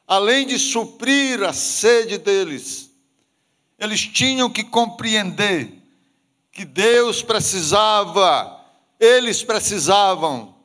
além 0.08 0.48
de 0.48 0.58
suprir 0.58 1.44
a 1.44 1.54
sede 1.54 2.18
deles, 2.18 2.90
eles 3.78 4.02
tinham 4.02 4.50
que 4.50 4.64
compreender 4.64 5.72
que 6.52 6.66
Deus 6.66 7.22
precisava, 7.22 8.60
eles 9.00 9.44
precisavam 9.44 10.56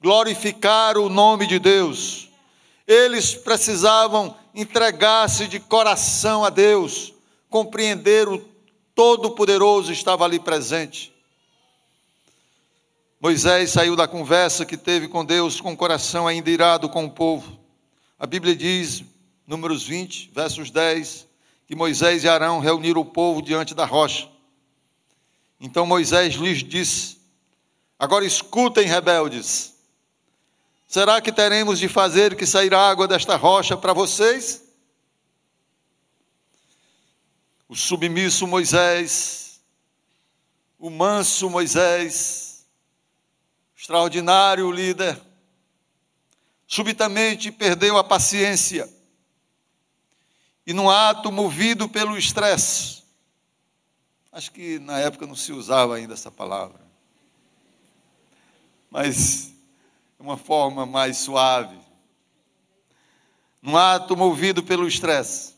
glorificar 0.00 0.96
o 0.96 1.08
nome 1.08 1.48
de 1.48 1.58
Deus, 1.58 2.28
eles 2.86 3.34
precisavam 3.34 4.36
entregar-se 4.58 5.46
de 5.46 5.60
coração 5.60 6.44
a 6.44 6.50
Deus, 6.50 7.14
compreender 7.48 8.28
o 8.28 8.38
Todo-Poderoso 8.92 9.92
estava 9.92 10.24
ali 10.24 10.40
presente. 10.40 11.14
Moisés 13.20 13.70
saiu 13.70 13.94
da 13.94 14.08
conversa 14.08 14.66
que 14.66 14.76
teve 14.76 15.06
com 15.06 15.24
Deus 15.24 15.60
com 15.60 15.72
o 15.72 15.76
coração 15.76 16.26
ainda 16.26 16.50
irado 16.50 16.88
com 16.88 17.04
o 17.04 17.10
povo. 17.10 17.56
A 18.18 18.26
Bíblia 18.26 18.56
diz, 18.56 19.04
Números 19.46 19.84
20, 19.84 20.32
versos 20.34 20.72
10, 20.72 21.24
que 21.68 21.76
Moisés 21.76 22.24
e 22.24 22.28
Arão 22.28 22.58
reuniram 22.58 23.00
o 23.00 23.04
povo 23.04 23.40
diante 23.40 23.76
da 23.76 23.84
rocha. 23.84 24.28
Então 25.60 25.86
Moisés 25.86 26.34
lhes 26.34 26.64
disse: 26.64 27.18
Agora 27.96 28.24
escutem, 28.24 28.88
rebeldes. 28.88 29.77
Será 30.88 31.20
que 31.20 31.30
teremos 31.30 31.78
de 31.78 31.86
fazer 31.86 32.34
que 32.34 32.46
sair 32.46 32.74
água 32.74 33.06
desta 33.06 33.36
rocha 33.36 33.76
para 33.76 33.92
vocês? 33.92 34.64
O 37.68 37.76
submisso 37.76 38.46
Moisés, 38.46 39.60
o 40.78 40.88
manso 40.88 41.50
Moisés, 41.50 42.66
extraordinário 43.76 44.72
líder, 44.72 45.20
subitamente 46.66 47.52
perdeu 47.52 47.98
a 47.98 48.02
paciência 48.02 48.88
e, 50.66 50.72
num 50.72 50.88
ato 50.88 51.30
movido 51.30 51.86
pelo 51.86 52.16
estresse, 52.16 52.98
Acho 54.30 54.52
que 54.52 54.78
na 54.78 55.00
época 55.00 55.26
não 55.26 55.34
se 55.34 55.52
usava 55.52 55.96
ainda 55.96 56.14
essa 56.14 56.30
palavra. 56.30 56.80
Mas 58.88 59.52
é 60.18 60.22
uma 60.22 60.36
forma 60.36 60.84
mais 60.84 61.18
suave. 61.18 61.78
Num 63.62 63.76
ato 63.76 64.16
movido 64.16 64.62
pelo 64.62 64.86
estresse, 64.86 65.54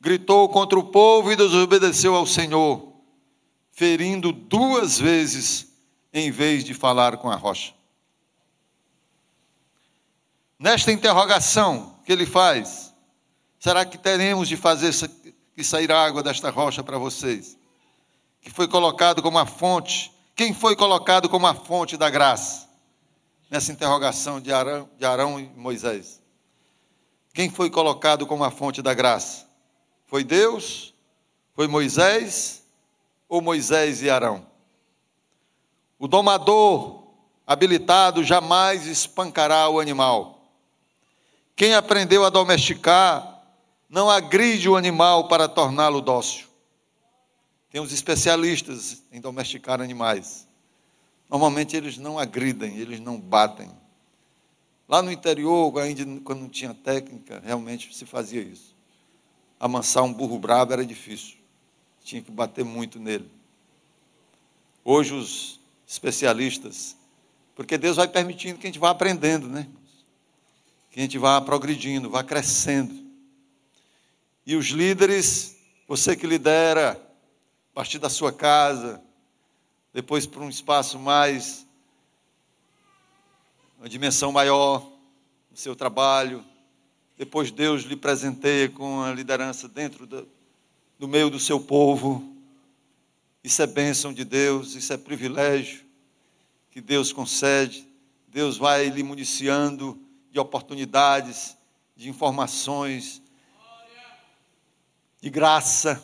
gritou 0.00 0.48
contra 0.48 0.78
o 0.78 0.84
povo 0.84 1.30
e 1.30 1.36
desobedeceu 1.36 2.14
ao 2.14 2.26
Senhor, 2.26 2.92
ferindo 3.70 4.32
duas 4.32 4.98
vezes 4.98 5.72
em 6.12 6.30
vez 6.30 6.64
de 6.64 6.74
falar 6.74 7.16
com 7.16 7.30
a 7.30 7.36
rocha. 7.36 7.74
Nesta 10.58 10.92
interrogação 10.92 11.98
que 12.04 12.12
ele 12.12 12.26
faz, 12.26 12.94
será 13.58 13.84
que 13.84 13.98
teremos 13.98 14.48
de 14.48 14.56
fazer 14.56 14.92
que 15.54 15.64
sair 15.64 15.90
água 15.90 16.22
desta 16.22 16.50
rocha 16.50 16.82
para 16.82 16.98
vocês? 16.98 17.56
que 18.42 18.50
foi 18.50 18.66
colocado 18.66 19.22
como 19.22 19.38
a 19.38 19.46
fonte. 19.46 20.12
Quem 20.34 20.52
foi 20.52 20.74
colocado 20.74 21.28
como 21.28 21.46
a 21.46 21.54
fonte 21.54 21.96
da 21.96 22.10
graça? 22.10 22.68
Nessa 23.52 23.70
interrogação 23.70 24.40
de 24.40 24.50
Arão, 24.50 24.88
de 24.96 25.04
Arão 25.04 25.38
e 25.38 25.44
Moisés. 25.54 26.22
Quem 27.34 27.50
foi 27.50 27.68
colocado 27.68 28.26
como 28.26 28.44
a 28.44 28.50
fonte 28.50 28.80
da 28.80 28.94
graça? 28.94 29.46
Foi 30.06 30.24
Deus? 30.24 30.94
Foi 31.54 31.68
Moisés? 31.68 32.62
Ou 33.28 33.42
Moisés 33.42 34.00
e 34.00 34.08
Arão? 34.08 34.46
O 35.98 36.08
domador 36.08 37.08
habilitado 37.46 38.24
jamais 38.24 38.86
espancará 38.86 39.68
o 39.68 39.78
animal. 39.78 40.40
Quem 41.54 41.74
aprendeu 41.74 42.24
a 42.24 42.30
domesticar 42.30 43.42
não 43.86 44.08
agride 44.08 44.66
o 44.66 44.76
animal 44.76 45.28
para 45.28 45.46
torná-lo 45.46 46.00
dócil. 46.00 46.46
Tem 47.68 47.82
os 47.82 47.92
especialistas 47.92 49.02
em 49.12 49.20
domesticar 49.20 49.82
animais. 49.82 50.48
Normalmente 51.32 51.74
eles 51.74 51.96
não 51.96 52.18
agridem, 52.18 52.76
eles 52.76 53.00
não 53.00 53.18
batem. 53.18 53.70
Lá 54.86 55.00
no 55.00 55.10
interior, 55.10 55.78
ainda 55.78 56.04
quando 56.20 56.40
não 56.40 56.48
tinha 56.50 56.74
técnica, 56.74 57.40
realmente 57.42 57.96
se 57.96 58.04
fazia 58.04 58.42
isso. 58.42 58.76
Amansar 59.58 60.02
um 60.02 60.12
burro 60.12 60.38
bravo 60.38 60.74
era 60.74 60.84
difícil. 60.84 61.38
Tinha 62.04 62.20
que 62.20 62.30
bater 62.30 62.66
muito 62.66 63.00
nele. 63.00 63.30
Hoje 64.84 65.14
os 65.14 65.58
especialistas, 65.88 66.98
porque 67.56 67.78
Deus 67.78 67.96
vai 67.96 68.08
permitindo 68.08 68.58
que 68.58 68.66
a 68.66 68.68
gente 68.68 68.78
vá 68.78 68.90
aprendendo, 68.90 69.48
né? 69.48 69.66
Que 70.90 71.00
a 71.00 71.02
gente 71.02 71.16
vá 71.16 71.40
progredindo, 71.40 72.10
vá 72.10 72.22
crescendo. 72.22 72.94
E 74.44 74.54
os 74.54 74.66
líderes, 74.66 75.56
você 75.88 76.14
que 76.14 76.26
lidera, 76.26 76.90
a 76.92 77.74
partir 77.74 77.98
da 77.98 78.10
sua 78.10 78.34
casa, 78.34 79.02
depois 79.92 80.26
para 80.26 80.42
um 80.42 80.48
espaço 80.48 80.98
mais, 80.98 81.66
uma 83.78 83.88
dimensão 83.88 84.32
maior, 84.32 84.90
no 85.50 85.56
seu 85.56 85.76
trabalho. 85.76 86.44
Depois 87.18 87.50
Deus 87.50 87.82
lhe 87.82 87.96
presenteia 87.96 88.68
com 88.68 89.02
a 89.02 89.12
liderança 89.12 89.68
dentro 89.68 90.06
do, 90.06 90.26
do 90.98 91.06
meio 91.06 91.28
do 91.28 91.38
seu 91.38 91.60
povo. 91.60 92.34
Isso 93.44 93.60
é 93.60 93.66
bênção 93.66 94.12
de 94.12 94.24
Deus, 94.24 94.74
isso 94.74 94.92
é 94.92 94.96
privilégio 94.96 95.84
que 96.70 96.80
Deus 96.80 97.12
concede. 97.12 97.86
Deus 98.28 98.56
vai 98.56 98.88
lhe 98.88 99.02
municiando 99.02 100.00
de 100.30 100.40
oportunidades, 100.40 101.54
de 101.94 102.08
informações, 102.08 103.20
de 105.20 105.28
graça 105.28 106.02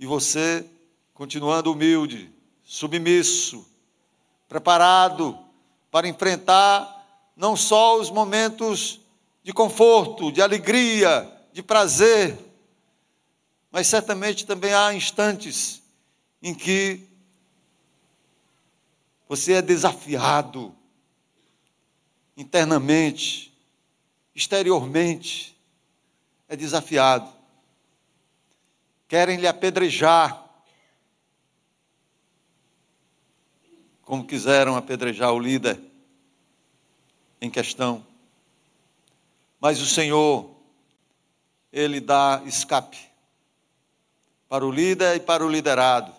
e 0.00 0.06
você, 0.06 0.66
continuando 1.12 1.70
humilde, 1.70 2.32
submisso, 2.72 3.68
preparado 4.48 5.38
para 5.90 6.08
enfrentar 6.08 7.30
não 7.36 7.54
só 7.54 8.00
os 8.00 8.08
momentos 8.08 8.98
de 9.42 9.52
conforto, 9.52 10.32
de 10.32 10.40
alegria, 10.40 11.30
de 11.52 11.62
prazer, 11.62 12.38
mas 13.70 13.86
certamente 13.86 14.46
também 14.46 14.72
há 14.72 14.94
instantes 14.94 15.82
em 16.42 16.54
que 16.54 17.06
você 19.28 19.52
é 19.52 19.62
desafiado 19.62 20.74
internamente, 22.34 23.52
exteriormente, 24.34 25.54
é 26.48 26.56
desafiado. 26.56 27.30
Querem 29.06 29.36
lhe 29.36 29.46
apedrejar, 29.46 30.42
como 34.02 34.26
quiseram 34.26 34.76
apedrejar 34.76 35.32
o 35.32 35.38
líder 35.38 35.80
em 37.40 37.50
questão. 37.50 38.04
Mas 39.60 39.80
o 39.80 39.86
Senhor, 39.86 40.50
Ele 41.72 42.00
dá 42.00 42.42
escape 42.44 42.98
para 44.48 44.66
o 44.66 44.70
líder 44.70 45.16
e 45.16 45.20
para 45.20 45.44
o 45.44 45.48
liderado. 45.48 46.12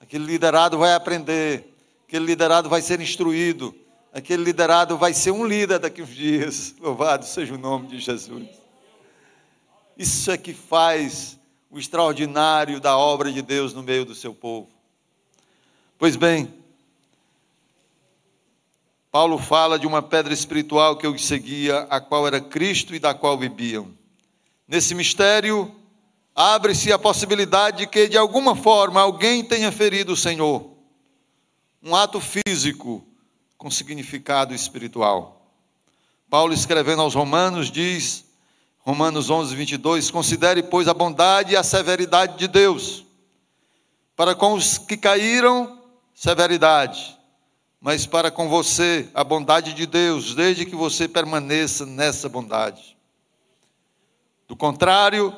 Aquele 0.00 0.24
liderado 0.24 0.76
vai 0.76 0.92
aprender, 0.94 1.72
aquele 2.06 2.26
liderado 2.26 2.68
vai 2.68 2.82
ser 2.82 3.00
instruído, 3.00 3.74
aquele 4.12 4.42
liderado 4.42 4.98
vai 4.98 5.14
ser 5.14 5.30
um 5.30 5.46
líder 5.46 5.78
daqui 5.78 6.02
uns 6.02 6.14
dias. 6.14 6.74
Louvado 6.80 7.24
seja 7.24 7.54
o 7.54 7.58
nome 7.58 7.88
de 7.88 7.98
Jesus. 7.98 8.48
Isso 9.96 10.30
é 10.30 10.36
que 10.36 10.52
faz 10.52 11.38
o 11.70 11.78
extraordinário 11.78 12.80
da 12.80 12.96
obra 12.96 13.32
de 13.32 13.40
Deus 13.40 13.72
no 13.72 13.82
meio 13.82 14.04
do 14.04 14.14
seu 14.14 14.34
povo. 14.34 14.68
Pois 15.98 16.16
bem, 16.16 16.52
Paulo 19.14 19.38
fala 19.38 19.78
de 19.78 19.86
uma 19.86 20.02
pedra 20.02 20.34
espiritual 20.34 20.96
que 20.96 21.06
eu 21.06 21.16
seguia, 21.16 21.86
a 21.88 22.00
qual 22.00 22.26
era 22.26 22.40
Cristo 22.40 22.96
e 22.96 22.98
da 22.98 23.14
qual 23.14 23.36
bebiam. 23.36 23.96
Nesse 24.66 24.92
mistério, 24.92 25.72
abre-se 26.34 26.92
a 26.92 26.98
possibilidade 26.98 27.76
de 27.76 27.86
que, 27.86 28.08
de 28.08 28.18
alguma 28.18 28.56
forma, 28.56 29.00
alguém 29.00 29.44
tenha 29.44 29.70
ferido 29.70 30.14
o 30.14 30.16
Senhor. 30.16 30.68
Um 31.80 31.94
ato 31.94 32.20
físico 32.20 33.06
com 33.56 33.70
significado 33.70 34.52
espiritual. 34.52 35.48
Paulo, 36.28 36.52
escrevendo 36.52 37.02
aos 37.02 37.14
Romanos, 37.14 37.70
diz 37.70 38.24
Romanos 38.80 39.30
11, 39.30 39.54
22. 39.54 40.10
Considere, 40.10 40.60
pois, 40.60 40.88
a 40.88 40.92
bondade 40.92 41.52
e 41.52 41.56
a 41.56 41.62
severidade 41.62 42.36
de 42.36 42.48
Deus. 42.48 43.06
Para 44.16 44.34
com 44.34 44.54
os 44.54 44.76
que 44.76 44.96
caíram, 44.96 45.80
severidade. 46.12 47.16
Mas 47.84 48.06
para 48.06 48.30
com 48.30 48.48
você, 48.48 49.10
a 49.12 49.22
bondade 49.22 49.74
de 49.74 49.84
Deus, 49.84 50.34
desde 50.34 50.64
que 50.64 50.74
você 50.74 51.06
permaneça 51.06 51.84
nessa 51.84 52.30
bondade. 52.30 52.96
Do 54.48 54.56
contrário, 54.56 55.36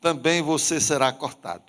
também 0.00 0.40
você 0.40 0.80
será 0.80 1.12
cortado. 1.12 1.64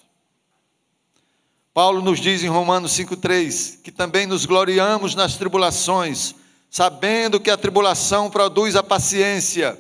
Paulo 1.74 2.02
nos 2.02 2.22
diz 2.22 2.42
em 2.42 2.48
Romanos 2.48 2.94
5,3 2.94 3.82
que 3.82 3.92
também 3.92 4.26
nos 4.26 4.46
gloriamos 4.46 5.14
nas 5.14 5.36
tribulações, 5.36 6.34
sabendo 6.70 7.38
que 7.38 7.52
a 7.52 7.58
tribulação 7.58 8.30
produz 8.30 8.78
a 8.78 8.82
paciência 8.82 9.78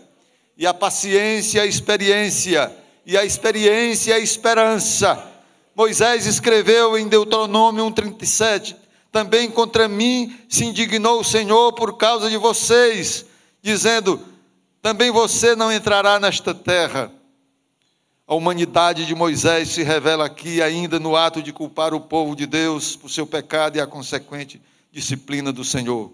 e 0.57 0.67
a 0.67 0.73
paciência, 0.73 1.61
a 1.61 1.65
experiência, 1.65 2.69
e 3.05 3.17
a 3.17 3.23
experiência 3.23 4.13
a 4.15 4.19
esperança. 4.19 5.25
Moisés 5.73 6.25
escreveu 6.25 6.97
em 6.97 7.07
Deuteronômio 7.07 7.85
1,37: 7.85 8.82
Também 9.13 9.47
contra 9.51 9.87
mim 9.87 10.35
se 10.49 10.65
indignou 10.65 11.19
o 11.19 11.23
Senhor 11.23 11.71
por 11.73 11.97
causa 11.97 12.31
de 12.31 12.35
vocês, 12.35 13.23
dizendo: 13.61 14.19
Também 14.81 15.11
você 15.11 15.55
não 15.55 15.71
entrará 15.71 16.19
nesta 16.19 16.51
terra. 16.51 17.11
A 18.25 18.33
humanidade 18.33 19.05
de 19.05 19.13
Moisés 19.13 19.69
se 19.69 19.83
revela 19.83 20.25
aqui 20.25 20.63
ainda 20.63 20.99
no 20.99 21.15
ato 21.15 21.43
de 21.43 21.53
culpar 21.53 21.93
o 21.93 22.01
povo 22.01 22.35
de 22.35 22.47
Deus 22.47 22.95
por 22.95 23.07
seu 23.07 23.27
pecado 23.27 23.77
e 23.77 23.79
a 23.79 23.85
consequente 23.85 24.59
disciplina 24.91 25.53
do 25.53 25.63
Senhor. 25.63 26.11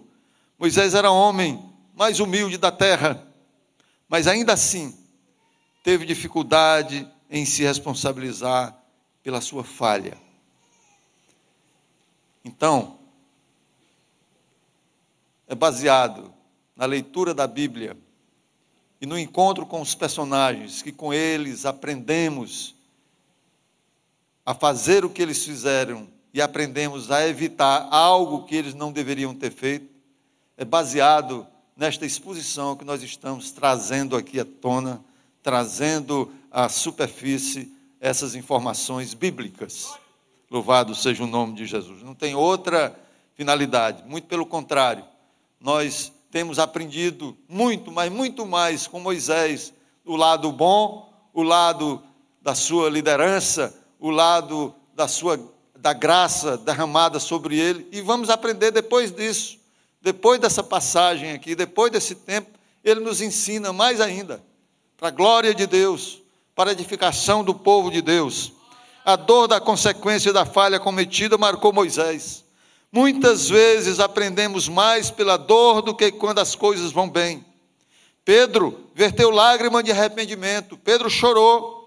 Moisés 0.58 0.92
era 0.92 1.10
homem 1.10 1.58
mais 1.96 2.20
humilde 2.20 2.58
da 2.58 2.70
terra, 2.70 3.26
mas 4.10 4.26
ainda 4.26 4.52
assim 4.52 4.94
teve 5.82 6.04
dificuldade 6.04 7.08
em 7.30 7.46
se 7.46 7.62
responsabilizar 7.62 8.76
pela 9.22 9.40
sua 9.40 9.64
falha. 9.64 10.18
Então, 12.44 12.98
é 15.46 15.54
baseado 15.54 16.32
na 16.74 16.86
leitura 16.86 17.34
da 17.34 17.46
Bíblia 17.46 17.96
e 19.00 19.06
no 19.06 19.18
encontro 19.18 19.66
com 19.66 19.80
os 19.80 19.94
personagens, 19.94 20.82
que 20.82 20.92
com 20.92 21.12
eles 21.12 21.66
aprendemos 21.66 22.74
a 24.44 24.54
fazer 24.54 25.04
o 25.04 25.10
que 25.10 25.22
eles 25.22 25.44
fizeram 25.44 26.08
e 26.32 26.40
aprendemos 26.40 27.10
a 27.10 27.26
evitar 27.26 27.88
algo 27.90 28.44
que 28.44 28.54
eles 28.54 28.74
não 28.74 28.92
deveriam 28.92 29.34
ter 29.34 29.50
feito, 29.50 29.88
é 30.56 30.64
baseado 30.64 31.46
nesta 31.76 32.06
exposição 32.06 32.76
que 32.76 32.84
nós 32.84 33.02
estamos 33.02 33.50
trazendo 33.50 34.16
aqui 34.16 34.38
à 34.38 34.44
tona, 34.44 35.02
trazendo 35.42 36.32
à 36.50 36.68
superfície 36.68 37.74
essas 38.00 38.34
informações 38.34 39.14
bíblicas. 39.14 39.88
Louvado 40.50 40.94
seja 40.94 41.22
o 41.22 41.26
nome 41.26 41.54
de 41.54 41.64
Jesus. 41.64 42.02
Não 42.02 42.14
tem 42.14 42.34
outra 42.34 42.98
finalidade, 43.34 44.02
muito 44.06 44.26
pelo 44.26 44.44
contrário, 44.44 45.04
nós 45.60 46.12
temos 46.30 46.58
aprendido 46.58 47.36
muito, 47.48 47.90
mas 47.90 48.10
muito 48.10 48.44
mais 48.44 48.86
com 48.86 49.00
Moisés, 49.00 49.72
o 50.04 50.16
lado 50.16 50.50
bom, 50.52 51.12
o 51.32 51.42
lado 51.42 52.02
da 52.42 52.54
sua 52.54 52.90
liderança, 52.90 53.74
o 53.98 54.10
lado 54.10 54.74
da 54.94 55.08
sua 55.08 55.38
da 55.74 55.94
graça 55.94 56.58
derramada 56.58 57.18
sobre 57.18 57.58
ele, 57.58 57.88
e 57.90 58.02
vamos 58.02 58.28
aprender 58.28 58.70
depois 58.70 59.10
disso. 59.10 59.58
Depois 60.02 60.38
dessa 60.38 60.62
passagem 60.62 61.32
aqui, 61.32 61.54
depois 61.54 61.90
desse 61.90 62.14
tempo, 62.14 62.50
ele 62.84 63.00
nos 63.00 63.22
ensina 63.22 63.72
mais 63.72 64.00
ainda, 64.00 64.42
para 64.96 65.08
a 65.08 65.10
glória 65.10 65.54
de 65.54 65.66
Deus, 65.66 66.20
para 66.54 66.70
a 66.70 66.72
edificação 66.72 67.42
do 67.42 67.54
povo 67.54 67.90
de 67.90 68.02
Deus. 68.02 68.52
A 69.04 69.16
dor 69.16 69.48
da 69.48 69.60
consequência 69.60 70.32
da 70.32 70.44
falha 70.44 70.78
cometida 70.78 71.38
marcou 71.38 71.72
Moisés. 71.72 72.44
Muitas 72.92 73.48
vezes 73.48 74.00
aprendemos 74.00 74.68
mais 74.68 75.10
pela 75.10 75.36
dor 75.36 75.80
do 75.80 75.94
que 75.94 76.10
quando 76.10 76.40
as 76.40 76.54
coisas 76.54 76.92
vão 76.92 77.08
bem. 77.08 77.44
Pedro 78.24 78.90
verteu 78.94 79.30
lágrimas 79.30 79.84
de 79.84 79.92
arrependimento, 79.92 80.76
Pedro 80.76 81.08
chorou. 81.08 81.78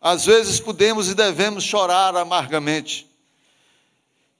Às 0.00 0.24
vezes 0.24 0.60
podemos 0.60 1.08
e 1.08 1.14
devemos 1.14 1.64
chorar 1.64 2.16
amargamente. 2.16 3.06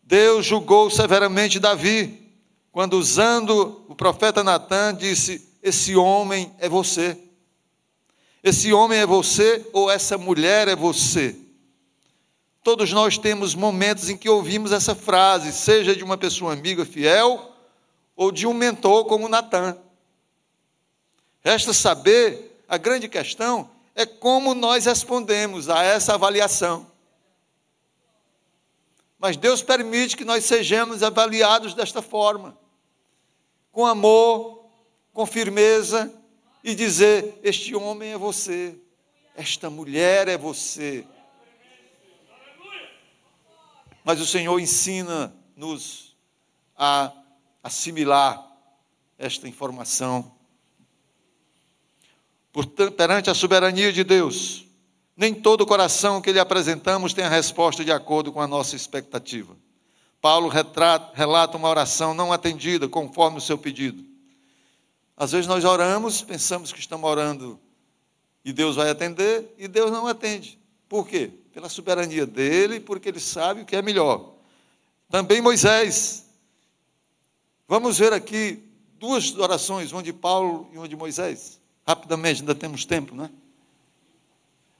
Deus 0.02 0.46
julgou 0.46 0.88
severamente 0.90 1.58
Davi, 1.58 2.32
quando 2.70 2.94
usando 2.94 3.84
o 3.88 3.94
profeta 3.94 4.44
Natan 4.44 4.94
disse: 4.94 5.48
Esse 5.62 5.96
homem 5.96 6.54
é 6.58 6.68
você. 6.68 7.18
Esse 8.44 8.72
homem 8.72 9.00
é 9.00 9.06
você 9.06 9.66
ou 9.72 9.90
essa 9.90 10.16
mulher 10.16 10.68
é 10.68 10.76
você. 10.76 11.34
Todos 12.66 12.92
nós 12.92 13.16
temos 13.16 13.54
momentos 13.54 14.10
em 14.10 14.16
que 14.16 14.28
ouvimos 14.28 14.72
essa 14.72 14.92
frase, 14.92 15.52
seja 15.52 15.94
de 15.94 16.02
uma 16.02 16.18
pessoa 16.18 16.52
amiga 16.52 16.84
fiel 16.84 17.52
ou 18.16 18.32
de 18.32 18.44
um 18.44 18.52
mentor 18.52 19.04
como 19.04 19.28
Natan. 19.28 19.78
Resta 21.44 21.72
saber, 21.72 22.60
a 22.66 22.76
grande 22.76 23.08
questão 23.08 23.70
é 23.94 24.04
como 24.04 24.52
nós 24.52 24.84
respondemos 24.84 25.68
a 25.68 25.84
essa 25.84 26.14
avaliação. 26.14 26.90
Mas 29.16 29.36
Deus 29.36 29.62
permite 29.62 30.16
que 30.16 30.24
nós 30.24 30.44
sejamos 30.44 31.04
avaliados 31.04 31.72
desta 31.72 32.02
forma, 32.02 32.58
com 33.70 33.86
amor, 33.86 34.64
com 35.12 35.24
firmeza, 35.24 36.12
e 36.64 36.74
dizer: 36.74 37.38
Este 37.44 37.76
homem 37.76 38.14
é 38.14 38.18
você, 38.18 38.74
esta 39.36 39.70
mulher 39.70 40.26
é 40.26 40.36
você 40.36 41.06
mas 44.07 44.20
o 44.20 44.24
Senhor 44.24 44.57
ensina-nos 44.61 46.16
a 46.76 47.12
assimilar 47.61 48.40
esta 49.18 49.48
informação. 49.48 50.30
Portanto, 52.52 52.92
perante 52.92 53.30
a 53.30 53.34
soberania 53.34 53.92
de 53.92 54.04
Deus, 54.04 54.64
nem 55.16 55.34
todo 55.34 55.66
coração 55.66 56.22
que 56.22 56.30
lhe 56.30 56.38
apresentamos 56.38 57.12
tem 57.12 57.24
a 57.24 57.28
resposta 57.28 57.84
de 57.84 57.90
acordo 57.90 58.32
com 58.32 58.40
a 58.40 58.46
nossa 58.46 58.76
expectativa. 58.76 59.57
Paulo 60.20 60.46
retrata, 60.46 61.11
relata 61.12 61.57
uma 61.57 61.68
oração 61.68 62.14
não 62.14 62.32
atendida 62.32 62.88
conforme 62.88 63.38
o 63.38 63.40
seu 63.40 63.59
pedido. 63.59 64.04
Às 65.16 65.32
vezes 65.32 65.48
nós 65.48 65.64
oramos, 65.64 66.22
pensamos 66.22 66.72
que 66.72 66.78
estamos 66.78 67.11
orando 67.11 67.59
e 68.44 68.52
Deus 68.52 68.76
vai 68.76 68.88
atender, 68.88 69.52
e 69.59 69.66
Deus 69.66 69.90
não 69.90 70.07
atende. 70.07 70.61
Por 70.88 71.09
quê? 71.09 71.32
Pela 71.57 71.70
soberania 71.70 72.26
dele, 72.26 72.78
porque 72.78 73.09
ele 73.09 73.18
sabe 73.18 73.62
o 73.62 73.64
que 73.64 73.74
é 73.74 73.80
melhor. 73.80 74.34
Também 75.09 75.40
Moisés. 75.40 76.26
Vamos 77.66 77.96
ver 77.96 78.12
aqui 78.12 78.62
duas 78.98 79.34
orações, 79.38 79.90
uma 79.90 80.02
de 80.02 80.12
Paulo 80.12 80.68
e 80.70 80.76
uma 80.76 80.86
de 80.86 80.94
Moisés. 80.94 81.59
Rapidamente, 81.86 82.42
ainda 82.42 82.54
temos 82.54 82.84
tempo, 82.84 83.14
né? 83.14 83.30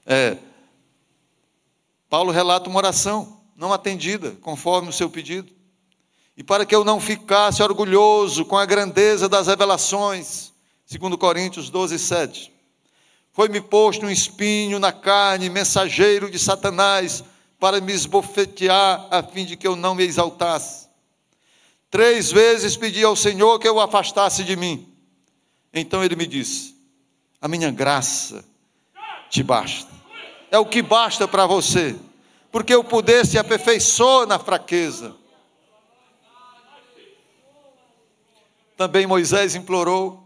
É, 0.05 0.37
Paulo 2.07 2.31
relata 2.31 2.69
uma 2.69 2.77
oração 2.77 3.41
não 3.55 3.73
atendida, 3.73 4.37
conforme 4.39 4.89
o 4.89 4.93
seu 4.93 5.09
pedido. 5.09 5.51
E 6.37 6.43
para 6.43 6.63
que 6.63 6.75
eu 6.75 6.85
não 6.85 7.01
ficasse 7.01 7.63
orgulhoso 7.63 8.45
com 8.45 8.55
a 8.55 8.67
grandeza 8.67 9.27
das 9.27 9.47
revelações, 9.47 10.53
segundo 10.85 11.17
Coríntios 11.17 11.71
12, 11.71 11.97
7 11.97 12.56
foi-me 13.37 13.61
posto 13.61 14.03
um 14.03 14.09
espinho 14.09 14.79
na 14.79 14.91
carne, 14.91 15.47
mensageiro 15.47 16.27
de 16.27 16.39
Satanás, 16.39 17.23
para 17.59 17.79
me 17.79 17.93
esbofetear, 17.93 19.07
a 19.11 19.21
fim 19.21 19.45
de 19.45 19.55
que 19.55 19.67
eu 19.67 19.75
não 19.75 19.93
me 19.93 20.03
exaltasse. 20.03 20.87
Três 21.91 22.31
vezes 22.31 22.75
pedi 22.75 23.03
ao 23.03 23.15
Senhor 23.15 23.59
que 23.59 23.67
eu 23.67 23.75
o 23.75 23.79
afastasse 23.79 24.43
de 24.43 24.55
mim. 24.55 24.91
Então 25.71 26.03
ele 26.03 26.15
me 26.15 26.25
disse: 26.25 26.75
A 27.39 27.47
minha 27.47 27.69
graça 27.69 28.43
te 29.29 29.43
basta. 29.43 29.91
É 30.49 30.57
o 30.57 30.65
que 30.65 30.81
basta 30.81 31.27
para 31.27 31.45
você, 31.45 31.95
porque 32.51 32.75
o 32.75 32.83
poder 32.83 33.23
se 33.23 33.37
aperfeiçoa 33.37 34.25
na 34.25 34.39
fraqueza. 34.39 35.15
Também 38.75 39.05
Moisés 39.05 39.53
implorou, 39.53 40.23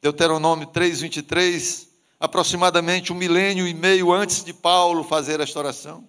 Deuteronômio 0.00 0.68
3, 0.68 1.00
23, 1.00 1.93
aproximadamente 2.18 3.12
um 3.12 3.16
milênio 3.16 3.66
e 3.66 3.74
meio 3.74 4.12
antes 4.12 4.44
de 4.44 4.52
Paulo 4.52 5.04
fazer 5.04 5.40
esta 5.40 5.58
oração. 5.58 6.06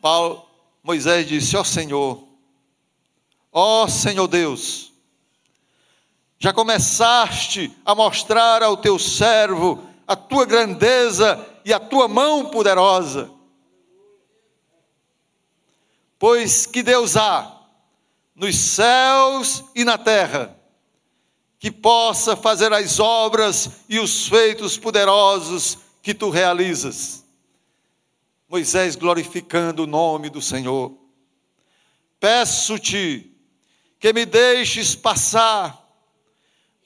Paulo, 0.00 0.46
Moisés 0.82 1.26
disse: 1.26 1.56
Ó 1.56 1.60
oh 1.60 1.64
Senhor, 1.64 2.28
ó 3.52 3.84
oh 3.84 3.88
Senhor 3.88 4.26
Deus, 4.26 4.92
já 6.38 6.52
começaste 6.52 7.74
a 7.84 7.94
mostrar 7.94 8.62
ao 8.62 8.76
teu 8.76 8.98
servo 8.98 9.82
a 10.06 10.14
tua 10.14 10.44
grandeza 10.44 11.44
e 11.64 11.72
a 11.72 11.80
tua 11.80 12.06
mão 12.06 12.50
poderosa. 12.50 13.30
Pois 16.18 16.66
que 16.66 16.82
Deus 16.82 17.16
há 17.16 17.62
nos 18.34 18.56
céus 18.56 19.64
e 19.74 19.84
na 19.84 19.96
terra 19.96 20.54
que 21.64 21.70
possa 21.70 22.36
fazer 22.36 22.74
as 22.74 23.00
obras 23.00 23.70
e 23.88 23.98
os 23.98 24.28
feitos 24.28 24.76
poderosos 24.76 25.78
que 26.02 26.12
tu 26.12 26.28
realizas. 26.28 27.24
Moisés 28.46 28.96
glorificando 28.96 29.84
o 29.84 29.86
nome 29.86 30.28
do 30.28 30.42
Senhor. 30.42 30.94
Peço-te 32.20 33.34
que 33.98 34.12
me 34.12 34.26
deixes 34.26 34.94
passar, 34.94 35.88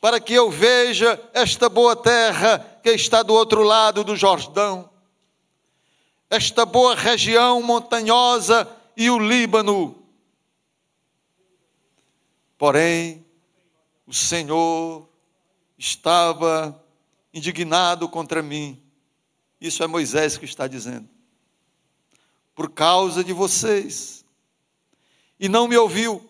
para 0.00 0.20
que 0.20 0.34
eu 0.34 0.48
veja 0.48 1.20
esta 1.34 1.68
boa 1.68 1.96
terra 1.96 2.60
que 2.80 2.90
está 2.90 3.24
do 3.24 3.34
outro 3.34 3.64
lado 3.64 4.04
do 4.04 4.14
Jordão, 4.14 4.88
esta 6.30 6.64
boa 6.64 6.94
região 6.94 7.60
montanhosa 7.64 8.68
e 8.96 9.10
o 9.10 9.18
Líbano. 9.18 10.00
Porém, 12.56 13.26
o 14.08 14.14
Senhor 14.14 15.06
estava 15.76 16.82
indignado 17.32 18.08
contra 18.08 18.42
mim. 18.42 18.82
Isso 19.60 19.82
é 19.82 19.86
Moisés 19.86 20.38
que 20.38 20.46
está 20.46 20.66
dizendo. 20.66 21.06
Por 22.54 22.70
causa 22.70 23.22
de 23.22 23.34
vocês. 23.34 24.24
E 25.38 25.46
não 25.46 25.68
me 25.68 25.76
ouviu. 25.76 26.26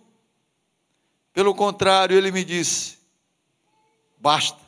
Pelo 1.32 1.54
contrário, 1.54 2.16
ele 2.16 2.32
me 2.32 2.44
disse: 2.44 2.98
basta, 4.18 4.60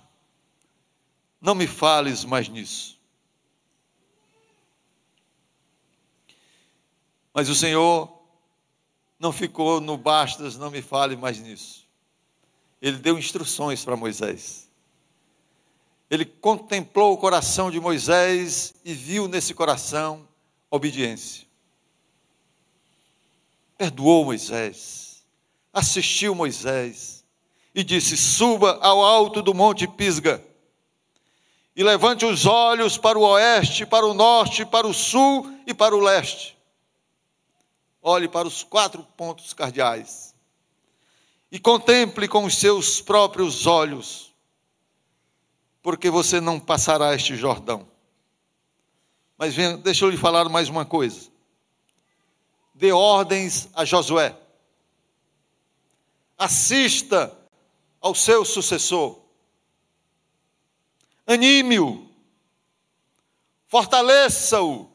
não 1.41 1.57
me 1.57 1.67
fales 1.67 2.25
mais 2.25 2.49
nisso. 2.49 2.97
Mas 7.35 7.49
o 7.49 7.57
Senhor 7.57 8.23
não 9.19 9.33
ficou 9.33 9.81
no 9.81 9.97
bastas, 9.97 10.57
não 10.57 10.71
me 10.71 10.81
fale 10.81 11.17
mais 11.17 11.41
nisso. 11.41 11.80
Ele 12.81 12.97
deu 12.97 13.19
instruções 13.19 13.85
para 13.85 13.97
Moisés. 13.97 14.71
Ele 16.11 16.25
contemplou 16.25 17.13
o 17.13 17.19
coração 17.19 17.71
de 17.71 17.79
Moisés 17.79 18.75
e 18.85 18.95
viu 18.95 19.29
nesse 19.29 19.55
coração 19.55 20.27
obediência. 20.71 21.47
Perdoou 23.77 24.25
Moisés, 24.25 25.25
assistiu 25.73 26.35
Moisés 26.35 27.25
e 27.75 27.85
disse: 27.85 28.17
Suba 28.17 28.79
ao 28.83 29.05
alto 29.05 29.43
do 29.43 29.55
monte 29.55 29.87
Pisga 29.87 30.45
e 31.77 31.85
levante 31.85 32.25
os 32.25 32.45
olhos 32.45 32.99
para 32.99 33.19
o 33.19 33.23
oeste, 33.23 33.87
para 33.87 34.07
o 34.07 34.13
norte, 34.13 34.67
para 34.67 34.87
o 34.87 34.93
sul 34.93 35.51
e 35.67 35.73
para 35.73 35.95
o 35.95 36.01
leste. 36.01 36.57
Olhe 38.03 38.29
para 38.29 38.49
os 38.49 38.63
quatro 38.63 39.03
pontos 39.17 39.53
cardeais 39.53 40.30
e 41.51 41.59
contemple 41.59 42.29
com 42.29 42.45
os 42.45 42.57
seus 42.57 43.01
próprios 43.01 43.67
olhos, 43.67 44.33
porque 45.83 46.11
você 46.11 46.41
não 46.41 46.61
passará 46.61 47.15
este 47.15 47.35
Jordão. 47.37 47.89
Mas 49.37 49.55
venha, 49.55 49.77
deixa 49.77 50.05
eu 50.05 50.11
lhe 50.11 50.17
falar 50.17 50.49
mais 50.49 50.69
uma 50.69 50.85
coisa. 50.85 51.31
Dê 52.75 52.93
ordens 52.93 53.69
a 53.75 53.85
Josué. 53.85 54.37
Assista 56.37 57.37
ao 58.01 58.15
seu 58.15 58.45
sucessor. 58.45 59.19
Anime-o. 61.27 62.09
Fortaleça-o 63.67 64.91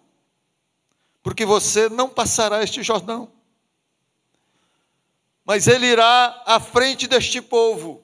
porque 1.26 1.44
você 1.44 1.90
não 1.90 2.08
passará 2.08 2.62
este 2.62 2.84
Jordão. 2.84 3.35
Mas 5.46 5.68
ele 5.68 5.86
irá 5.86 6.42
à 6.46 6.60
frente 6.60 7.08
deste 7.08 7.40
povo 7.40 8.04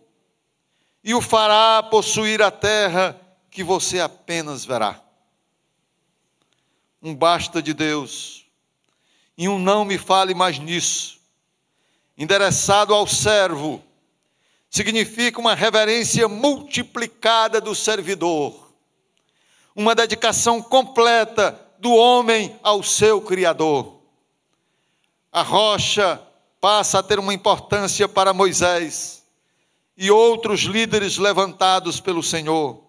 e 1.03 1.15
o 1.15 1.21
fará 1.21 1.81
possuir 1.81 2.41
a 2.41 2.51
terra 2.51 3.19
que 3.49 3.63
você 3.63 3.99
apenas 3.99 4.63
verá. 4.63 5.01
Um 7.01 7.15
basta 7.15 7.61
de 7.61 7.73
Deus 7.73 8.45
e 9.35 9.49
um 9.49 9.57
não 9.57 9.83
me 9.83 9.97
fale 9.97 10.35
mais 10.35 10.59
nisso, 10.59 11.19
endereçado 12.15 12.93
ao 12.93 13.07
servo, 13.07 13.83
significa 14.69 15.39
uma 15.39 15.55
reverência 15.55 16.27
multiplicada 16.27 17.59
do 17.59 17.73
servidor, 17.73 18.71
uma 19.75 19.95
dedicação 19.95 20.61
completa 20.61 21.59
do 21.79 21.91
homem 21.93 22.55
ao 22.61 22.83
seu 22.83 23.19
Criador. 23.19 23.99
A 25.31 25.41
rocha 25.41 26.21
passa 26.61 26.99
a 26.99 27.03
ter 27.03 27.17
uma 27.17 27.33
importância 27.33 28.07
para 28.07 28.33
Moisés 28.33 29.23
e 29.97 30.11
outros 30.11 30.61
líderes 30.61 31.17
levantados 31.17 31.99
pelo 31.99 32.21
Senhor. 32.21 32.83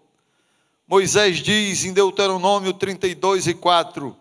Moisés 0.87 1.39
diz 1.39 1.85
em 1.85 1.95
Deuteronômio 1.95 2.75
32 2.75 3.47
e 3.47 3.55
4: 3.55 4.15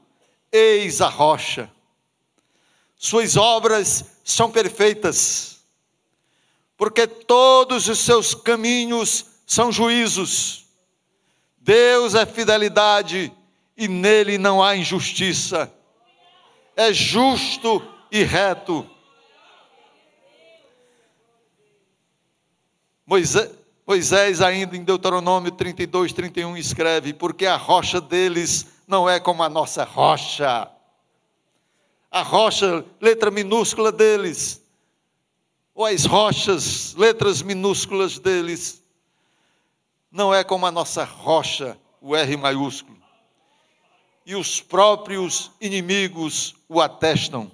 Eis 0.49 1.01
a 1.01 1.09
rocha, 1.09 1.69
suas 2.95 3.35
obras 3.35 4.05
são 4.23 4.49
perfeitas, 4.49 5.59
porque 6.77 7.05
todos 7.05 7.89
os 7.89 7.99
seus 7.99 8.33
caminhos 8.33 9.25
são 9.45 9.69
juízos. 9.69 10.65
Deus 11.57 12.15
é 12.15 12.25
fidelidade 12.25 13.31
e 13.75 13.87
nele 13.87 14.37
não 14.37 14.63
há 14.63 14.77
injustiça. 14.77 15.71
É 16.75 16.93
justo 16.93 17.85
e 18.09 18.23
reto. 18.23 18.89
Moisés, 23.85 24.41
ainda 24.41 24.77
em 24.77 24.83
Deuteronômio 24.83 25.51
32, 25.51 26.13
31, 26.13 26.55
escreve: 26.55 27.13
Porque 27.13 27.45
a 27.45 27.57
rocha 27.57 27.99
deles 27.99 28.65
não 28.87 29.09
é 29.09 29.19
como 29.19 29.43
a 29.43 29.49
nossa 29.49 29.83
rocha. 29.83 30.69
A 32.09 32.21
rocha, 32.21 32.85
letra 32.99 33.31
minúscula 33.31 33.91
deles, 33.91 34.61
ou 35.73 35.85
as 35.85 36.05
rochas, 36.05 36.93
letras 36.95 37.41
minúsculas 37.41 38.19
deles, 38.19 38.83
não 40.11 40.33
é 40.33 40.43
como 40.43 40.65
a 40.65 40.71
nossa 40.71 41.03
rocha, 41.03 41.77
o 42.01 42.15
R 42.15 42.37
maiúsculo 42.37 43.01
e 44.25 44.35
os 44.35 44.61
próprios 44.61 45.51
inimigos 45.59 46.55
o 46.69 46.79
atestam. 46.79 47.51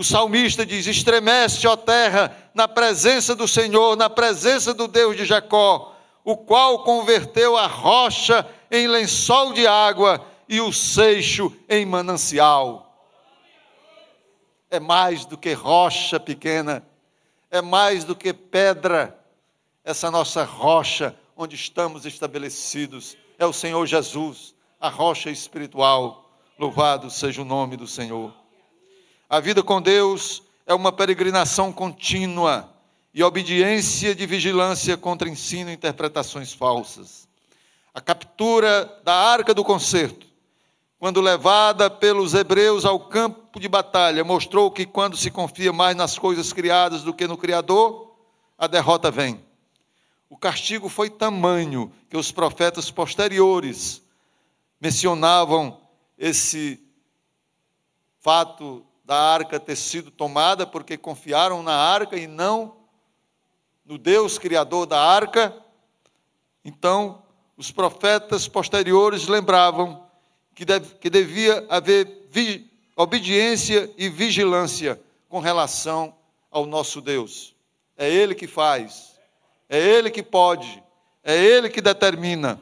O 0.00 0.02
salmista 0.02 0.64
diz: 0.64 0.86
Estremece, 0.86 1.68
ó 1.68 1.76
terra, 1.76 2.34
na 2.54 2.66
presença 2.66 3.34
do 3.36 3.46
Senhor, 3.46 3.96
na 3.96 4.08
presença 4.08 4.72
do 4.72 4.88
Deus 4.88 5.14
de 5.14 5.26
Jacó, 5.26 5.94
o 6.24 6.38
qual 6.38 6.84
converteu 6.84 7.54
a 7.54 7.66
rocha 7.66 8.48
em 8.70 8.88
lençol 8.88 9.52
de 9.52 9.66
água 9.66 10.26
e 10.48 10.58
o 10.58 10.72
seixo 10.72 11.54
em 11.68 11.84
manancial. 11.84 12.98
É 14.70 14.80
mais 14.80 15.26
do 15.26 15.36
que 15.36 15.52
rocha 15.52 16.18
pequena, 16.18 16.82
é 17.50 17.60
mais 17.60 18.02
do 18.02 18.16
que 18.16 18.32
pedra, 18.32 19.18
essa 19.84 20.10
nossa 20.10 20.44
rocha 20.44 21.14
onde 21.36 21.56
estamos 21.56 22.06
estabelecidos, 22.06 23.18
é 23.38 23.44
o 23.44 23.52
Senhor 23.52 23.84
Jesus 23.84 24.54
a 24.80 24.88
rocha 24.88 25.28
espiritual. 25.28 26.24
Louvado 26.58 27.10
seja 27.10 27.42
o 27.42 27.44
nome 27.44 27.76
do 27.76 27.86
Senhor. 27.86 28.39
A 29.30 29.38
vida 29.38 29.62
com 29.62 29.80
Deus 29.80 30.42
é 30.66 30.74
uma 30.74 30.90
peregrinação 30.90 31.72
contínua 31.72 32.68
e 33.14 33.22
obediência 33.22 34.12
de 34.12 34.26
vigilância 34.26 34.96
contra 34.96 35.28
ensino 35.28 35.70
e 35.70 35.72
interpretações 35.72 36.52
falsas. 36.52 37.28
A 37.94 38.00
captura 38.00 38.92
da 39.04 39.14
arca 39.14 39.54
do 39.54 39.62
concerto, 39.62 40.26
quando 40.98 41.20
levada 41.20 41.88
pelos 41.88 42.34
hebreus 42.34 42.84
ao 42.84 42.98
campo 42.98 43.60
de 43.60 43.68
batalha, 43.68 44.24
mostrou 44.24 44.68
que 44.68 44.84
quando 44.84 45.16
se 45.16 45.30
confia 45.30 45.72
mais 45.72 45.96
nas 45.96 46.18
coisas 46.18 46.52
criadas 46.52 47.04
do 47.04 47.14
que 47.14 47.28
no 47.28 47.36
Criador, 47.36 48.12
a 48.58 48.66
derrota 48.66 49.12
vem. 49.12 49.40
O 50.28 50.36
castigo 50.36 50.88
foi 50.88 51.08
tamanho 51.08 51.92
que 52.08 52.16
os 52.16 52.32
profetas 52.32 52.90
posteriores 52.90 54.02
mencionavam 54.80 55.80
esse 56.18 56.82
fato 58.18 58.84
da 59.10 59.18
arca 59.18 59.58
ter 59.58 59.74
sido 59.74 60.08
tomada 60.08 60.64
porque 60.64 60.96
confiaram 60.96 61.64
na 61.64 61.74
arca 61.74 62.16
e 62.16 62.28
não 62.28 62.76
no 63.84 63.98
Deus 63.98 64.38
criador 64.38 64.86
da 64.86 65.00
arca. 65.00 65.52
Então, 66.64 67.20
os 67.56 67.72
profetas 67.72 68.46
posteriores 68.46 69.26
lembravam 69.26 70.06
que, 70.54 70.64
deve, 70.64 70.94
que 70.94 71.10
devia 71.10 71.66
haver 71.68 72.28
vi, 72.30 72.70
obediência 72.94 73.90
e 73.98 74.08
vigilância 74.08 75.00
com 75.28 75.40
relação 75.40 76.14
ao 76.48 76.64
nosso 76.64 77.00
Deus. 77.00 77.52
É 77.96 78.08
Ele 78.08 78.32
que 78.32 78.46
faz, 78.46 79.18
é 79.68 79.76
Ele 79.76 80.08
que 80.08 80.22
pode, 80.22 80.80
é 81.24 81.36
Ele 81.36 81.68
que 81.68 81.80
determina. 81.80 82.60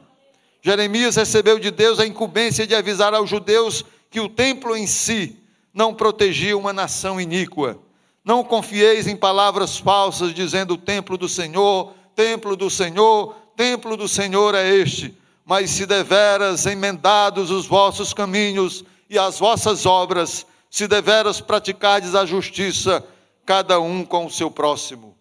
Jeremias 0.63 1.15
recebeu 1.15 1.59
de 1.59 1.69
Deus 1.69 1.99
a 1.99 2.07
incumbência 2.07 2.65
de 2.65 2.73
avisar 2.73 3.13
aos 3.13 3.29
judeus 3.29 3.85
que 4.09 4.19
o 4.19 4.27
templo 4.27 4.75
em 4.75 4.87
si 4.87 5.39
não 5.79 5.93
protegia 5.93 6.57
uma 6.57 6.73
nação 6.73 7.21
iníqua. 7.21 7.79
Não 8.21 8.43
confieis 8.43 9.07
em 9.07 9.15
palavras 9.15 9.77
falsas, 9.77 10.33
dizendo: 10.33 10.73
o 10.73 10.77
templo 10.77 11.17
do 11.17 11.29
Senhor, 11.29 11.93
templo 12.13 12.57
do 12.57 12.69
Senhor, 12.69 13.33
templo 13.55 13.95
do 13.95 14.05
Senhor 14.05 14.55
é 14.55 14.67
este. 14.67 15.17
Mas 15.45 15.69
se 15.69 15.85
deveras 15.85 16.65
emendados 16.65 17.49
os 17.49 17.65
vossos 17.65 18.13
caminhos 18.13 18.83
e 19.09 19.17
as 19.17 19.39
vossas 19.39 19.85
obras, 19.85 20.45
se 20.69 20.85
deveras 20.85 21.39
praticardes 21.39 22.13
a 22.13 22.25
justiça, 22.25 23.01
cada 23.45 23.79
um 23.79 24.03
com 24.03 24.25
o 24.25 24.29
seu 24.29 24.51
próximo. 24.51 25.15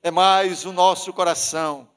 É 0.00 0.12
mais 0.12 0.64
o 0.64 0.72
nosso 0.72 1.12
coração, 1.12 1.88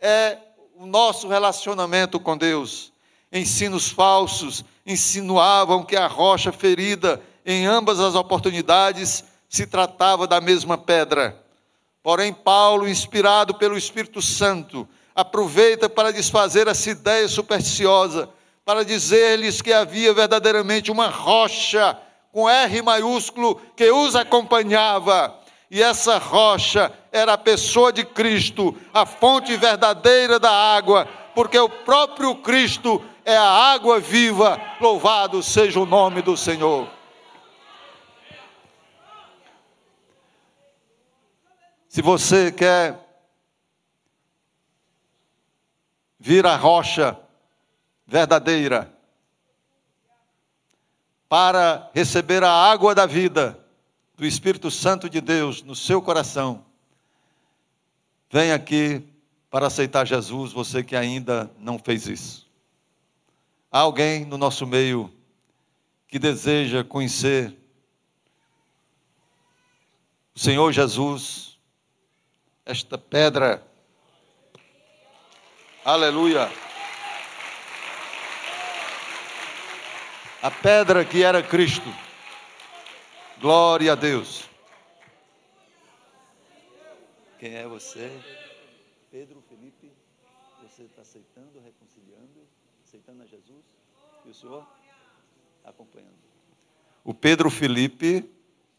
é 0.00 0.36
o 0.76 0.84
nosso 0.84 1.28
relacionamento 1.28 2.18
com 2.18 2.36
Deus. 2.36 2.92
Ensinos 3.32 3.90
falsos 3.90 4.64
insinuavam 4.86 5.84
que 5.84 5.96
a 5.96 6.06
rocha 6.06 6.50
ferida 6.50 7.20
em 7.44 7.66
ambas 7.66 8.00
as 8.00 8.14
oportunidades 8.14 9.24
se 9.48 9.66
tratava 9.66 10.26
da 10.26 10.40
mesma 10.40 10.78
pedra. 10.78 11.42
Porém, 12.02 12.32
Paulo, 12.32 12.88
inspirado 12.88 13.54
pelo 13.54 13.76
Espírito 13.76 14.22
Santo, 14.22 14.88
aproveita 15.14 15.88
para 15.88 16.12
desfazer 16.12 16.68
essa 16.68 16.90
ideia 16.90 17.28
supersticiosa, 17.28 18.30
para 18.64 18.84
dizer-lhes 18.84 19.60
que 19.60 19.72
havia 19.72 20.12
verdadeiramente 20.14 20.90
uma 20.90 21.08
rocha 21.08 21.98
com 22.32 22.48
R 22.48 22.82
maiúsculo 22.82 23.60
que 23.74 23.90
os 23.90 24.14
acompanhava. 24.14 25.34
E 25.70 25.82
essa 25.82 26.18
rocha 26.18 26.92
era 27.12 27.34
a 27.34 27.38
pessoa 27.38 27.92
de 27.92 28.04
Cristo, 28.04 28.74
a 28.92 29.04
fonte 29.04 29.56
verdadeira 29.56 30.38
da 30.38 30.50
água, 30.50 31.06
porque 31.34 31.58
o 31.58 31.68
próprio 31.68 32.36
Cristo 32.36 33.02
é 33.28 33.36
a 33.36 33.44
água 33.44 34.00
viva. 34.00 34.58
Louvado 34.80 35.42
seja 35.42 35.78
o 35.78 35.84
nome 35.84 36.22
do 36.22 36.34
Senhor. 36.34 36.90
Se 41.90 42.00
você 42.00 42.50
quer 42.50 42.98
vir 46.18 46.46
a 46.46 46.56
rocha 46.56 47.20
verdadeira 48.06 48.90
para 51.28 51.90
receber 51.92 52.42
a 52.42 52.50
água 52.50 52.94
da 52.94 53.04
vida 53.04 53.62
do 54.16 54.24
Espírito 54.24 54.70
Santo 54.70 55.08
de 55.10 55.20
Deus 55.20 55.62
no 55.62 55.76
seu 55.76 56.00
coração, 56.00 56.64
vem 58.30 58.52
aqui 58.52 59.06
para 59.50 59.66
aceitar 59.66 60.06
Jesus, 60.06 60.50
você 60.50 60.82
que 60.82 60.96
ainda 60.96 61.50
não 61.58 61.78
fez 61.78 62.06
isso. 62.06 62.47
Há 63.70 63.80
alguém 63.80 64.24
no 64.24 64.38
nosso 64.38 64.66
meio 64.66 65.12
que 66.06 66.18
deseja 66.18 66.82
conhecer 66.82 67.54
o 70.34 70.38
Senhor 70.38 70.72
Jesus, 70.72 71.58
esta 72.64 72.96
pedra. 72.96 73.60
Aleluia. 75.84 76.48
A 80.40 80.50
pedra 80.50 81.04
que 81.04 81.24
era 81.24 81.42
Cristo. 81.42 81.92
Glória 83.40 83.92
a 83.92 83.94
Deus. 83.96 84.48
Quem 87.40 87.54
é 87.56 87.66
você? 87.66 88.08
Pedro 89.10 89.42
Felipe, 89.48 89.92
você 90.62 90.84
está 90.84 91.02
aceitando, 91.02 91.60
reconciliando, 91.60 92.46
aceitando 92.84 93.24
a 93.24 93.26
Jesus? 93.26 93.64
E 94.24 94.27
o 94.27 94.27
senhor? 94.38 94.64
Acompanhando. 95.64 96.14
O 97.04 97.12
Pedro 97.12 97.50
Felipe, 97.50 98.28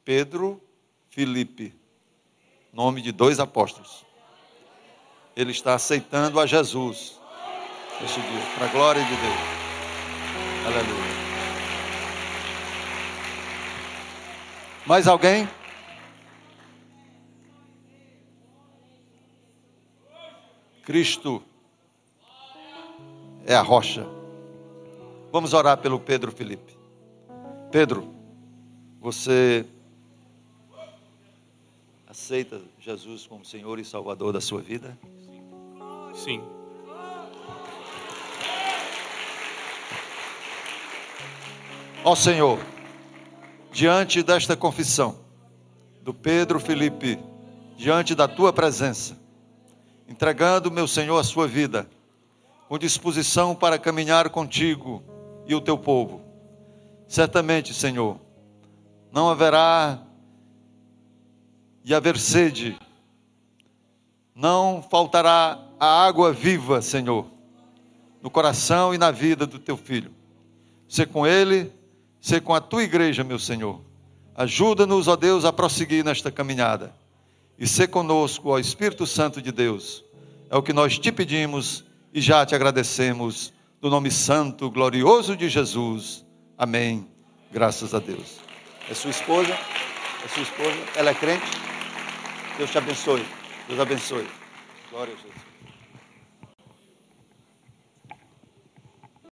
Pedro 0.05 0.61
Felipe, 1.09 1.75
nome 2.71 3.01
de 3.01 3.11
dois 3.11 3.39
apóstolos. 3.39 4.05
Ele 5.35 5.51
está 5.51 5.75
aceitando 5.75 6.39
a 6.39 6.45
Jesus 6.45 7.19
este 8.03 8.21
dia, 8.21 8.41
para 8.55 8.65
a 8.67 8.69
glória 8.69 9.03
de 9.03 9.09
Deus. 9.09 9.59
Aleluia. 10.65 11.19
Mais 14.85 15.07
alguém? 15.07 15.47
Cristo 20.83 21.43
é 23.45 23.55
a 23.55 23.61
rocha. 23.61 24.18
Vamos 25.31 25.53
orar 25.53 25.77
pelo 25.77 25.99
Pedro 25.99 26.31
Felipe. 26.31 26.75
Pedro, 27.71 28.11
você 28.99 29.63
aceita 32.07 32.59
Jesus 32.79 33.27
como 33.27 33.45
Senhor 33.45 33.77
e 33.77 33.85
Salvador 33.85 34.33
da 34.33 34.41
sua 34.41 34.59
vida? 34.59 34.97
Sim. 36.15 36.41
Ó 42.03 42.15
Senhor, 42.15 42.57
diante 43.71 44.23
desta 44.23 44.57
confissão 44.57 45.19
do 46.01 46.11
Pedro 46.11 46.59
Felipe, 46.59 47.19
diante 47.77 48.15
da 48.15 48.27
tua 48.27 48.51
presença, 48.51 49.15
entregando, 50.07 50.71
meu 50.71 50.87
Senhor, 50.87 51.19
a 51.19 51.23
sua 51.23 51.47
vida, 51.47 51.87
com 52.67 52.79
disposição 52.79 53.53
para 53.53 53.77
caminhar 53.77 54.31
contigo 54.31 55.03
e 55.49 55.55
o 55.55 55.59
teu 55.59 55.77
povo. 55.77 56.21
Certamente, 57.07 57.73
Senhor, 57.73 58.19
não 59.11 59.29
haverá 59.29 59.99
e 61.83 61.93
haver 61.93 62.19
sede, 62.19 62.77
não 64.35 64.85
faltará 64.91 65.59
a 65.79 66.05
água 66.05 66.31
viva, 66.31 66.83
Senhor, 66.83 67.25
no 68.21 68.29
coração 68.29 68.93
e 68.93 68.97
na 68.99 69.09
vida 69.09 69.47
do 69.47 69.57
teu 69.57 69.75
filho. 69.75 70.13
Ser 70.87 71.07
com 71.07 71.25
ele, 71.25 71.73
ser 72.21 72.41
com 72.41 72.53
a 72.53 72.61
tua 72.61 72.83
igreja, 72.83 73.23
meu 73.23 73.39
Senhor. 73.39 73.81
Ajuda-nos, 74.35 75.07
ó 75.07 75.15
Deus, 75.15 75.45
a 75.45 75.51
prosseguir 75.51 76.05
nesta 76.05 76.31
caminhada 76.31 76.93
e 77.57 77.67
ser 77.67 77.87
conosco, 77.87 78.49
ó 78.49 78.59
Espírito 78.59 79.07
Santo 79.07 79.41
de 79.41 79.51
Deus. 79.51 80.03
É 80.47 80.55
o 80.55 80.61
que 80.61 80.73
nós 80.73 80.99
te 80.99 81.11
pedimos 81.11 81.83
e 82.13 82.21
já 82.21 82.45
te 82.45 82.53
agradecemos, 82.53 83.51
no 83.81 83.89
nome 83.89 84.11
santo, 84.11 84.69
glorioso 84.69 85.35
de 85.35 85.49
Jesus. 85.49 86.25
Amém. 86.57 87.07
Graças 87.51 87.93
a 87.93 87.99
Deus. 87.99 88.39
É 88.89 88.93
sua 88.93 89.11
esposa? 89.11 89.53
É 89.53 90.27
sua 90.27 90.43
esposa? 90.43 90.77
Ela 90.95 91.11
é 91.11 91.13
crente? 91.13 91.49
Deus 92.57 92.69
te 92.69 92.77
abençoe. 92.77 93.25
Deus 93.67 93.79
abençoe. 93.79 94.27
Glória 94.91 95.13
a 95.13 95.17
Jesus. 95.17 95.48